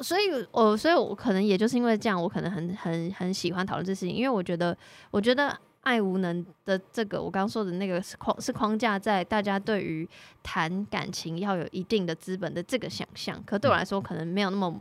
[0.00, 4.76] 所以我所以我可能也就是因为这样，我可能很很很喜欢讨论这事情，因为我觉得
[5.10, 10.06] 我觉得爱无能的这个我刚刚说的那个是框是框架在大家对于
[10.42, 14.78] 谈感情要有一定的资本的这个想象，可对我来说可能没有那么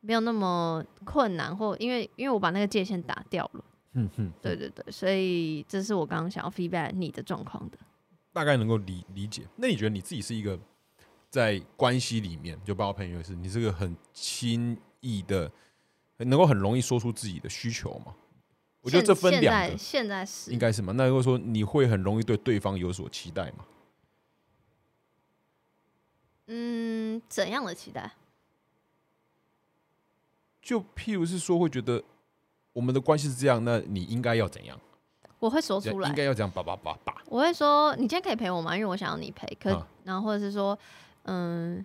[0.00, 3.64] 没有那么困难，或因为因为我把那个界限打掉了。
[3.92, 7.78] 嗯嗯，对对对，所以这是我刚刚想要 feedback 你的状况的。
[8.32, 9.46] 大概能够理理解。
[9.56, 10.58] 那你觉得你自己是一个
[11.28, 15.52] 在关系里面，就包括朋友也是，你是个很轻易的
[16.16, 18.14] 能够很容易说出自己的需求吗？
[18.80, 20.92] 我觉得这分现两个，现在是应该是嘛？
[20.94, 23.66] 那如果说你会很容易对对方有所期待吗？
[26.46, 28.12] 嗯怎样的期待？
[30.60, 32.02] 就譬如是说，会觉得
[32.72, 34.78] 我们的关系是这样，那你应该要怎样？
[35.38, 37.14] 我会说出来应，该要这样，叭叭叭叭。
[37.26, 38.76] 我会说你今天可以陪我吗？
[38.76, 39.46] 因为我想要你陪。
[39.60, 40.78] 可、嗯然后或者是说，
[41.24, 41.84] 嗯，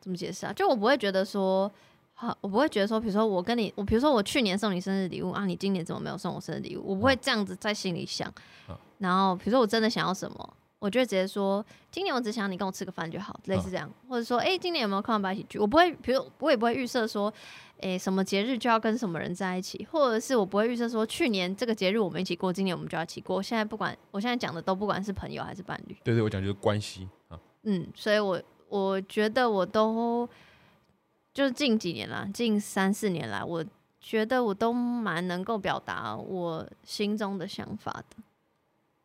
[0.00, 0.52] 怎么解释啊？
[0.52, 1.70] 就我不会觉得说，
[2.14, 6.82] 好，我不会觉得说，比如说我跟你，我比如说我去年送你生日礼物啊，你今年怎么没有送我生日礼物？
[6.86, 8.28] 我不会这样子在心里想。
[8.68, 15.58] 嗯然后比如说我真的想要什么，我就会直接说，今年我只想你跟我吃个饭就好，类似这样，或者说，哎、今年有没有空要不要一起聚？
[15.58, 17.32] 我不会，比如我也不会预设说。
[17.82, 23.42] 诶，什么节日就要跟什么人在一起，或者是我不会预设说去年这个节日我们一起过，今年我们就要一起过。
[23.42, 27.38] 现在不管我现在讲的都不管是朋友还是伴侣，对对，我讲就是关系啊。
[27.64, 30.28] 嗯，所以我我觉得我都
[31.34, 33.64] 就是近几年啦，近三四年来，我
[34.00, 38.16] 觉得我都蛮能够表达我心中的想法的。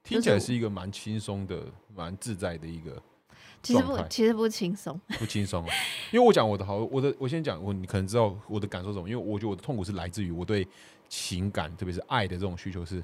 [0.03, 3.01] 听起来就是是一个蛮轻松的、蛮自在的一个
[3.63, 5.67] 其实不其实不轻松，不轻松哦。
[6.11, 9.09] 因为我讲我的好，我的我先讲我，你可能知道我的感受是什么。
[9.09, 10.67] 因为我觉得我的痛苦是来自于我对
[11.09, 13.03] 情感，特别是爱的这种需求是，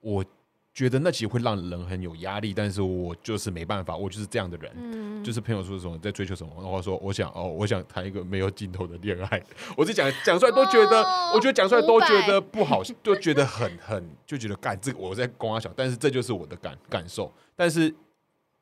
[0.00, 0.24] 我
[0.72, 4.72] 觉得那其实会让人很有压力，但是我就是没办法，我就是这样的人。
[4.76, 9.42] 嗯，就是朋友说什么在追求什么，然后说我想哦，我想谈一个没有尽头的恋爱。
[9.76, 17.92] 我就讲讲出来都觉得，哦我觉得讲出来都觉得不好，就觉得很很就觉得干这个我在光他小，但是这就是我的感感受，但是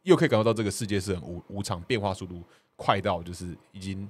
[0.09, 2.43] 又可以感受到这个世界是很无无常，变化速度
[2.77, 4.09] 快到就是已经，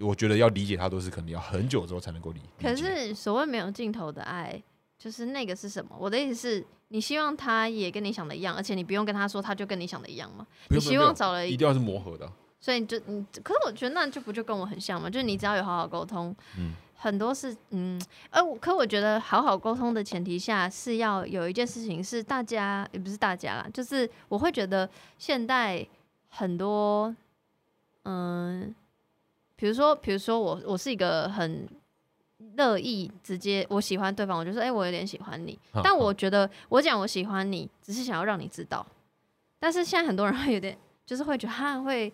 [0.00, 2.40] 我觉得要理解它都是可能要很久之后才能够理。
[2.60, 4.62] 可是所谓没有尽头的爱，
[4.98, 5.96] 就是那个是什么？
[5.98, 6.66] 我的意思是。
[6.92, 10.44] 你希望他也跟你想的一样，而且你不用跟他说，他就跟你想的一样吗？
[10.70, 12.28] 你希望找了一一定要是磨合的，
[12.58, 15.08] 所以你就你，可是我觉得那就不就跟我很像嘛？
[15.08, 16.72] 就是你只要有好好沟通，嗯
[17.02, 17.98] 很多是嗯，
[18.28, 24.86] 呃，我可我觉得好好沟通的前提下是要有一件事情是大家也不是大家啦，就是我会觉得
[25.16, 25.82] 现代
[26.28, 27.16] 很多，
[28.04, 28.74] 嗯，
[29.56, 31.66] 比如说比如说我我是一个很
[32.56, 38.86] 乐意直接我喜欢对方，我就说哎、我有点喜欢你，哈但我觉得我讲我喜欢你，只是想要让你知道，
[39.58, 40.76] 但是现在很多人会有点
[41.06, 42.12] 就是会觉得他会。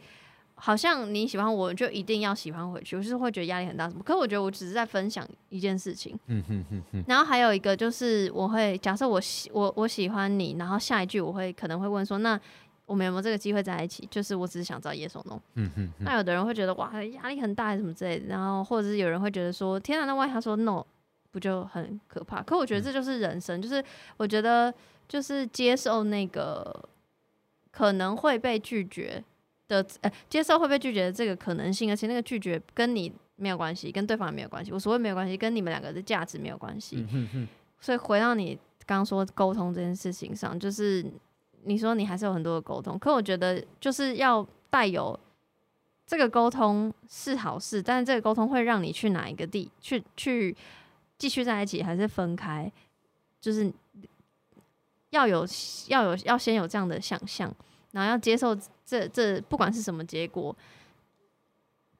[0.58, 4.02] 好像你喜欢我就一定要喜欢回去，我就是会觉得压力很大什么。
[4.02, 12.40] 可是我觉得我只是在分享一件事情，嗯哼哼哼，然后还有一个就是我会假设我喜我我喜欢你，然后下一句我会可能会问说，那
[12.86, 14.08] 我们有没有这个机会在一起？
[14.10, 15.38] 就是我只是想知道 yes or no。
[15.56, 20.82] 嗯哼哼，那有的人会觉得哇压力很大还是什么之类的，然后或者是有人会觉得说天啊，那万一他说 no，
[21.32, 22.42] 不就很可怕？
[22.42, 23.84] 可我觉得这就是人生，就是
[24.16, 24.72] 我觉得
[25.06, 26.88] 就是接受那个
[27.70, 29.22] 可能会被拒绝
[29.68, 34.72] 的，呃，接受会被拒绝的这个可能性，而且那个拒绝跟你没有关系，跟对方也没有关系。
[34.72, 36.96] 我所谓没有关系，跟你们两个的价值没有关系。
[36.96, 37.48] 嗯哼哼，
[37.80, 38.54] 所以回到你
[38.86, 41.04] 刚刚说沟通这件事情上，就是
[41.64, 45.18] 你说你还是有很多的沟通，可我觉得就是要带有
[46.06, 50.56] 这个沟通是好事，但是这个沟通会让你去哪一个地去去
[51.18, 52.70] 继续在一起，还是分开，
[53.40, 53.72] 就是
[55.10, 55.44] 要有
[55.88, 57.52] 要有要先有这样的想象，
[57.96, 60.54] 然后要接受这这不管是什么结果。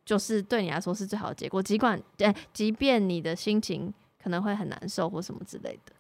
[0.05, 3.93] 就是对你来说是最好的结果，尽管对，即便你的心情
[4.23, 5.93] 可能会很难受或什么之类的。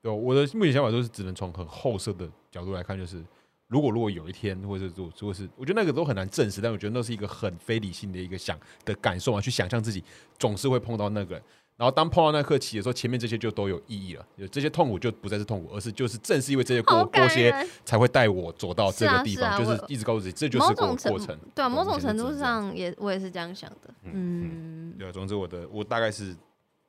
[0.00, 3.22] 对，我的目前想法都是只能从很后设的角度来看，就是
[3.68, 10.02] 如果如果有一天，或者是如果是，我觉得那个都很难证实，但我觉得那是一个很非理性的一个想的感受嘛，去想象自己
[10.38, 11.38] 总是会碰到那个，
[11.76, 17.52] 然后当碰到那刻起的时候，前面这些就都有意义了，有这些痛苦就不再是痛苦，而是就是正是因为这些过过些，
[17.84, 21.36] 才会带我走到这个地方，是啊就是一直告诉自己，这就是过过程。
[21.54, 23.92] 对啊，某种程度上也我也是这样想的。
[24.04, 26.32] 嗯，对啊，总之我的我大概是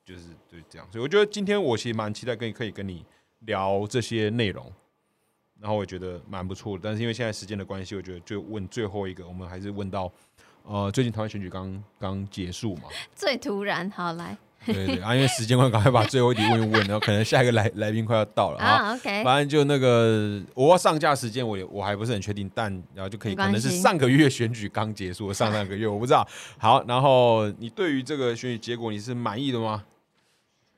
[0.06, 3.04] 就是就是这样，所以我觉得今天我其实蛮期待跟可以跟你
[3.40, 4.72] 聊这些内容，
[5.60, 6.82] 然后我觉得蛮不错的。
[6.84, 10.12] 但是因为现在时间的关系，我觉得就问最后一个，我们还是问到
[10.62, 12.84] 呃，最近台湾选举刚刚结束嘛，
[13.16, 18.68] 最突然，好来对对对，啊，因为时间关系，赶快把最后一题问一问，然后可能下一个来 来宾快要到了啊。
[18.68, 26.28] 啊，OK，反正就那个，我要上架时间，我也我还不是很确定，但然后就可以可能是上个月选举刚结束，上上个月我不知道。
[26.58, 29.84] 好，然后你对于这个选举结果你是满意的吗？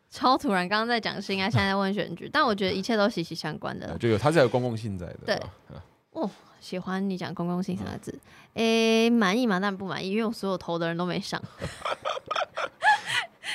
[0.09, 3.87] 超突然，刚刚在讲是应该，现在在问选举， 但我觉得一切都息息相关的。
[3.87, 5.19] 呃就有它是有公共性在的。
[5.25, 6.29] 对吧啊
[6.59, 8.19] 喜欢你讲公共性三个字，
[8.55, 9.59] 诶，满意吗？
[9.59, 11.39] 但不满意，因为我所有投的人都没上。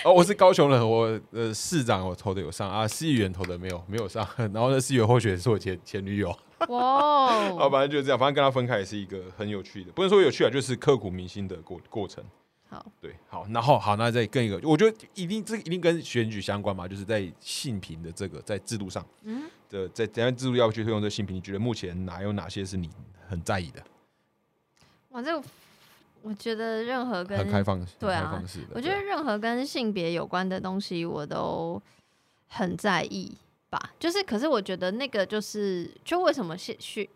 [0.05, 6.37] 哦，我是高雄人，我呃市长我投的有上啊，市议员投的没有没有上， 然后呢市议员候选人是我前前女友，
[6.69, 12.23] 哇啊， 哦，反正就是这样，反正跟他分开也是一个很有趣的，不能说有趣啊，就是刻骨铭心的过过程。
[12.69, 22.91] 好，对，好，然后好，那再跟一个，我觉得一定这一定跟选举相关嘛，就是在性平的这个在制度上嗯，的，在怎样制度要去推动这个性平，你觉得目前哪有哪些是你
[23.29, 23.85] 很在意的？
[25.11, 25.47] 哇，这个
[26.23, 28.43] 我觉得任何跟很开放，对啊。
[28.73, 31.83] 我觉得任何跟性别有关的东西，我都
[32.49, 33.37] 很在意
[33.69, 33.91] 吧。
[33.99, 37.11] 就是，可是我觉得那个就是，就为什么是去，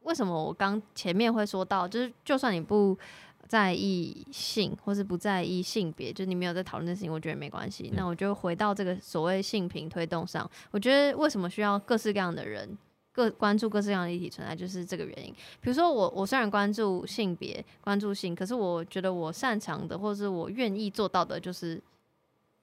[0.00, 2.98] 为什么我刚前面会说到，就是就算你不
[3.46, 7.90] 在意性，或是不在意性别，就是你没有在讨论这事情，我觉得没关系。
[7.92, 12.76] 嗯那我就回到这个所谓性平推动上，我觉得为什么需要各式各样的人。
[13.18, 15.34] 各关注各式各样的议题存在，就是这个原因。
[15.60, 21.82] 比如说我，我虽然关注性别、关注性，可是我觉得我擅长的，或是我愿意做到的，就是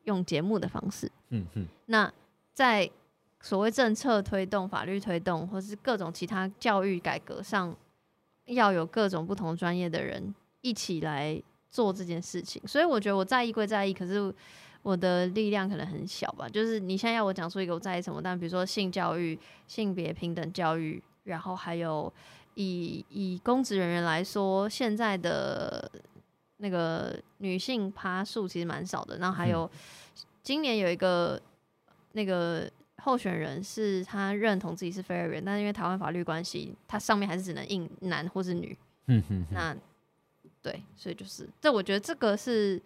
[0.06, 1.12] 用节目的方式。
[1.32, 2.10] 嗯嗯那
[2.54, 2.90] 在
[3.42, 7.76] 所谓政策推动、法律推动，或是各种其他教育改革上，
[8.46, 11.38] 要有各种不同专业的人一起来
[11.70, 12.66] 做这件事情。
[12.66, 14.34] 所以我觉得我在意归在意，可是
[14.86, 16.48] 我的力量可能很小吧。
[16.48, 22.14] 就是你现在要我讲出一个我在意什么，但比如说性教育、性别平等教育，然后还有
[22.54, 25.90] 以以公职人员来说，现在的
[26.58, 29.18] 那个女性趴数其实蛮少的。
[29.18, 29.68] 然后还有、
[30.44, 31.42] 今年有一个
[32.12, 38.78] 那个候选人是他认同自己是非二元，但是因为台湾法律关系，他上面还是只能印男或是女。
[39.08, 39.76] 嗯嗯，那
[40.62, 42.80] 对，所以就是这，我觉得这个是。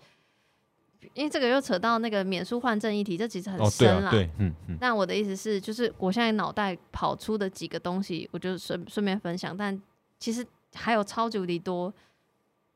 [1.14, 4.10] 因为这个又扯到那个免书换证议题，这其实很哦，对深啦。
[4.10, 9.56] 啊，对，嗯嗯，那我的意思是，就是我现在脑袋跑出的几个东西，我就顺顺便分享。
[9.56, 9.80] 但
[10.18, 11.94] 其实还有超级无敌多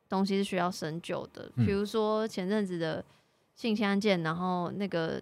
[0.08, 3.04] 东西是需要深究的，嗯比如说前阵子的
[3.56, 5.22] 性侵案件，然后那个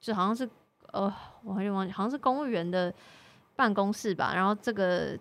[0.00, 0.48] 就好像是
[0.92, 2.92] 呃，我有点忘记，好像是公务员的
[3.56, 5.18] 办公室吧，然后这个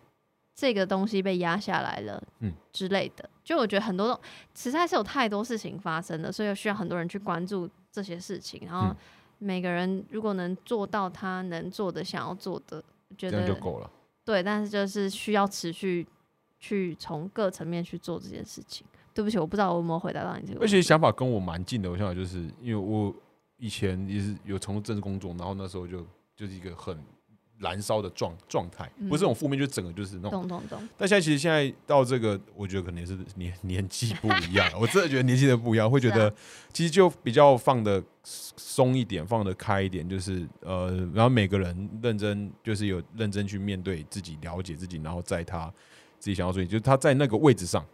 [0.56, 3.30] 这个东西被压下来了，嗯之类的。
[3.44, 4.20] 就我觉得很多东
[4.56, 8.96] 实在是有太多事情发生了，所以需要很多人去关注这些事情，然后嗯
[9.40, 13.90] 每个人如果能做到他能做的、想要做的，我觉得就够了。
[14.24, 16.08] 对，但是就是需要持续
[16.60, 18.86] 去从各层面去做这件事情。
[19.14, 20.76] 对不起，我不知道我有没有回答到你这个而问题。
[20.76, 23.14] 且想法跟我蛮近的，我想法就是因为我
[23.58, 26.04] 以前也是有从事政治工作，然后那时候就
[26.36, 26.98] 就是一个很
[27.64, 30.32] 燃烧的状状态，嗯不是这种负面，就整个就是那种。
[30.32, 36.32] 懂懂懂，但现在其实现在到这个，我觉得可能也是年年纪不一样， 我真的觉得年纪的不一样，会觉得
[36.74, 45.72] 其实就比较放的松一点，放得开一点，就是呃，然后每个人认真，就是有认真去面对自己，了解自己，然后在他
[46.20, 47.86] 自己想要做，就是他在那个位置上，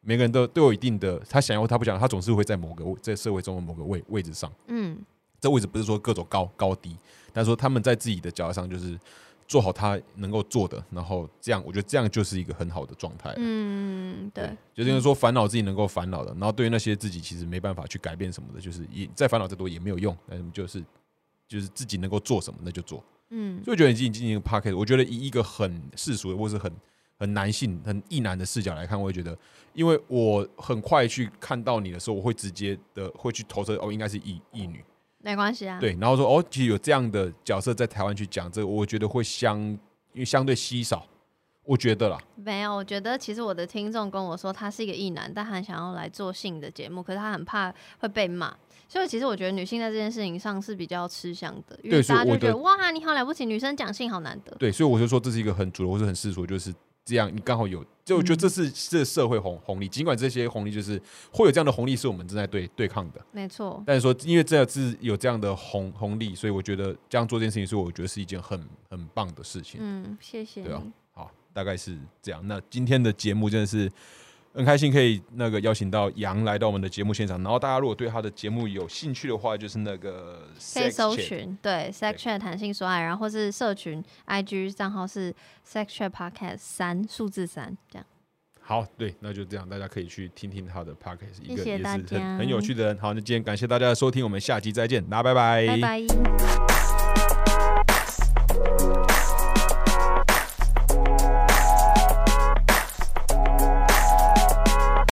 [0.00, 4.52] 每个人都都有一定的，他想要他不想要，他总是会在某个位在社会中的某个位位置上。
[4.68, 4.98] 嗯，
[5.44, 6.96] 这位置不是说各种高高低，
[7.30, 8.98] 但是说他们在自己的角度上就是
[9.46, 13.30] 做好他能够做的，然后这样，我觉得这样就是一个很好的状态。
[13.36, 20.82] 嗯，对，就是因为说烦恼自己能够烦恼的，然后对于那些自己其实没办法去改变什么的，就是也再烦恼再多也没有用，那就是
[21.46, 23.04] 就是自己能够做什么那就做。
[23.28, 26.72] 嗯所以我觉得你进进行一个 p a c k e t 我觉得以一个很世俗的或是很
[27.18, 29.36] 很男性、很异男的视角来看，我会觉得，
[29.74, 34.82] 因为我很快去看到你的时候，我会直接的会去投射哦，应该是异异女。
[35.24, 39.58] 没关系啊。，对，然后说哦，其实有这样的角色在台湾去讲这个，我觉得会相
[40.12, 41.06] 因为相对稀少，
[41.64, 48.54] 我觉得啦，没有，我觉得其实我的听众跟我说他是一个异男，但他很想要来做性的节目，可是他很怕会被骂。
[48.86, 54.54] 所以其实我觉得女性在这件事情上是比较吃香的，因为大家就觉得哇，你好了不起，女生讲性好难得。
[54.56, 56.72] 对，所以我就说这是一个很主流或是很世俗，就是
[57.04, 61.00] 这样，你刚好有，就我觉得这是这社会红红利，尽管这些红利就是
[61.30, 69.80] 会有这样的红利是我们正在对对抗的，没错，但是说因为这是有这样的红红利，所以我觉得这样做这件事情，所以我觉得是一件很很棒的事情。
[69.82, 70.82] 嗯，谢谢对啊。
[71.12, 72.40] 好，大概是这样。
[72.48, 73.90] 那今天的节目真的是
[74.54, 77.42] 很开心，可以那个邀请到杨来到我们的节目现场。
[77.42, 85.34] 然后大家如果对他的节目有兴趣的话，就是那个可以 Sex 搜寻对 Sex Chat 谈性说爱，然后或是社群 IG 账号是
[85.66, 88.06] Sex Chat Podcast 三数字三这样。
[88.60, 92.98] 好，对，那就这样，大家可以去听听他的 podcast，一个也是很很有趣的人。
[92.98, 97.03] 好，那今天感谢大家的收听，我们下期再见，大家拜拜，拜拜。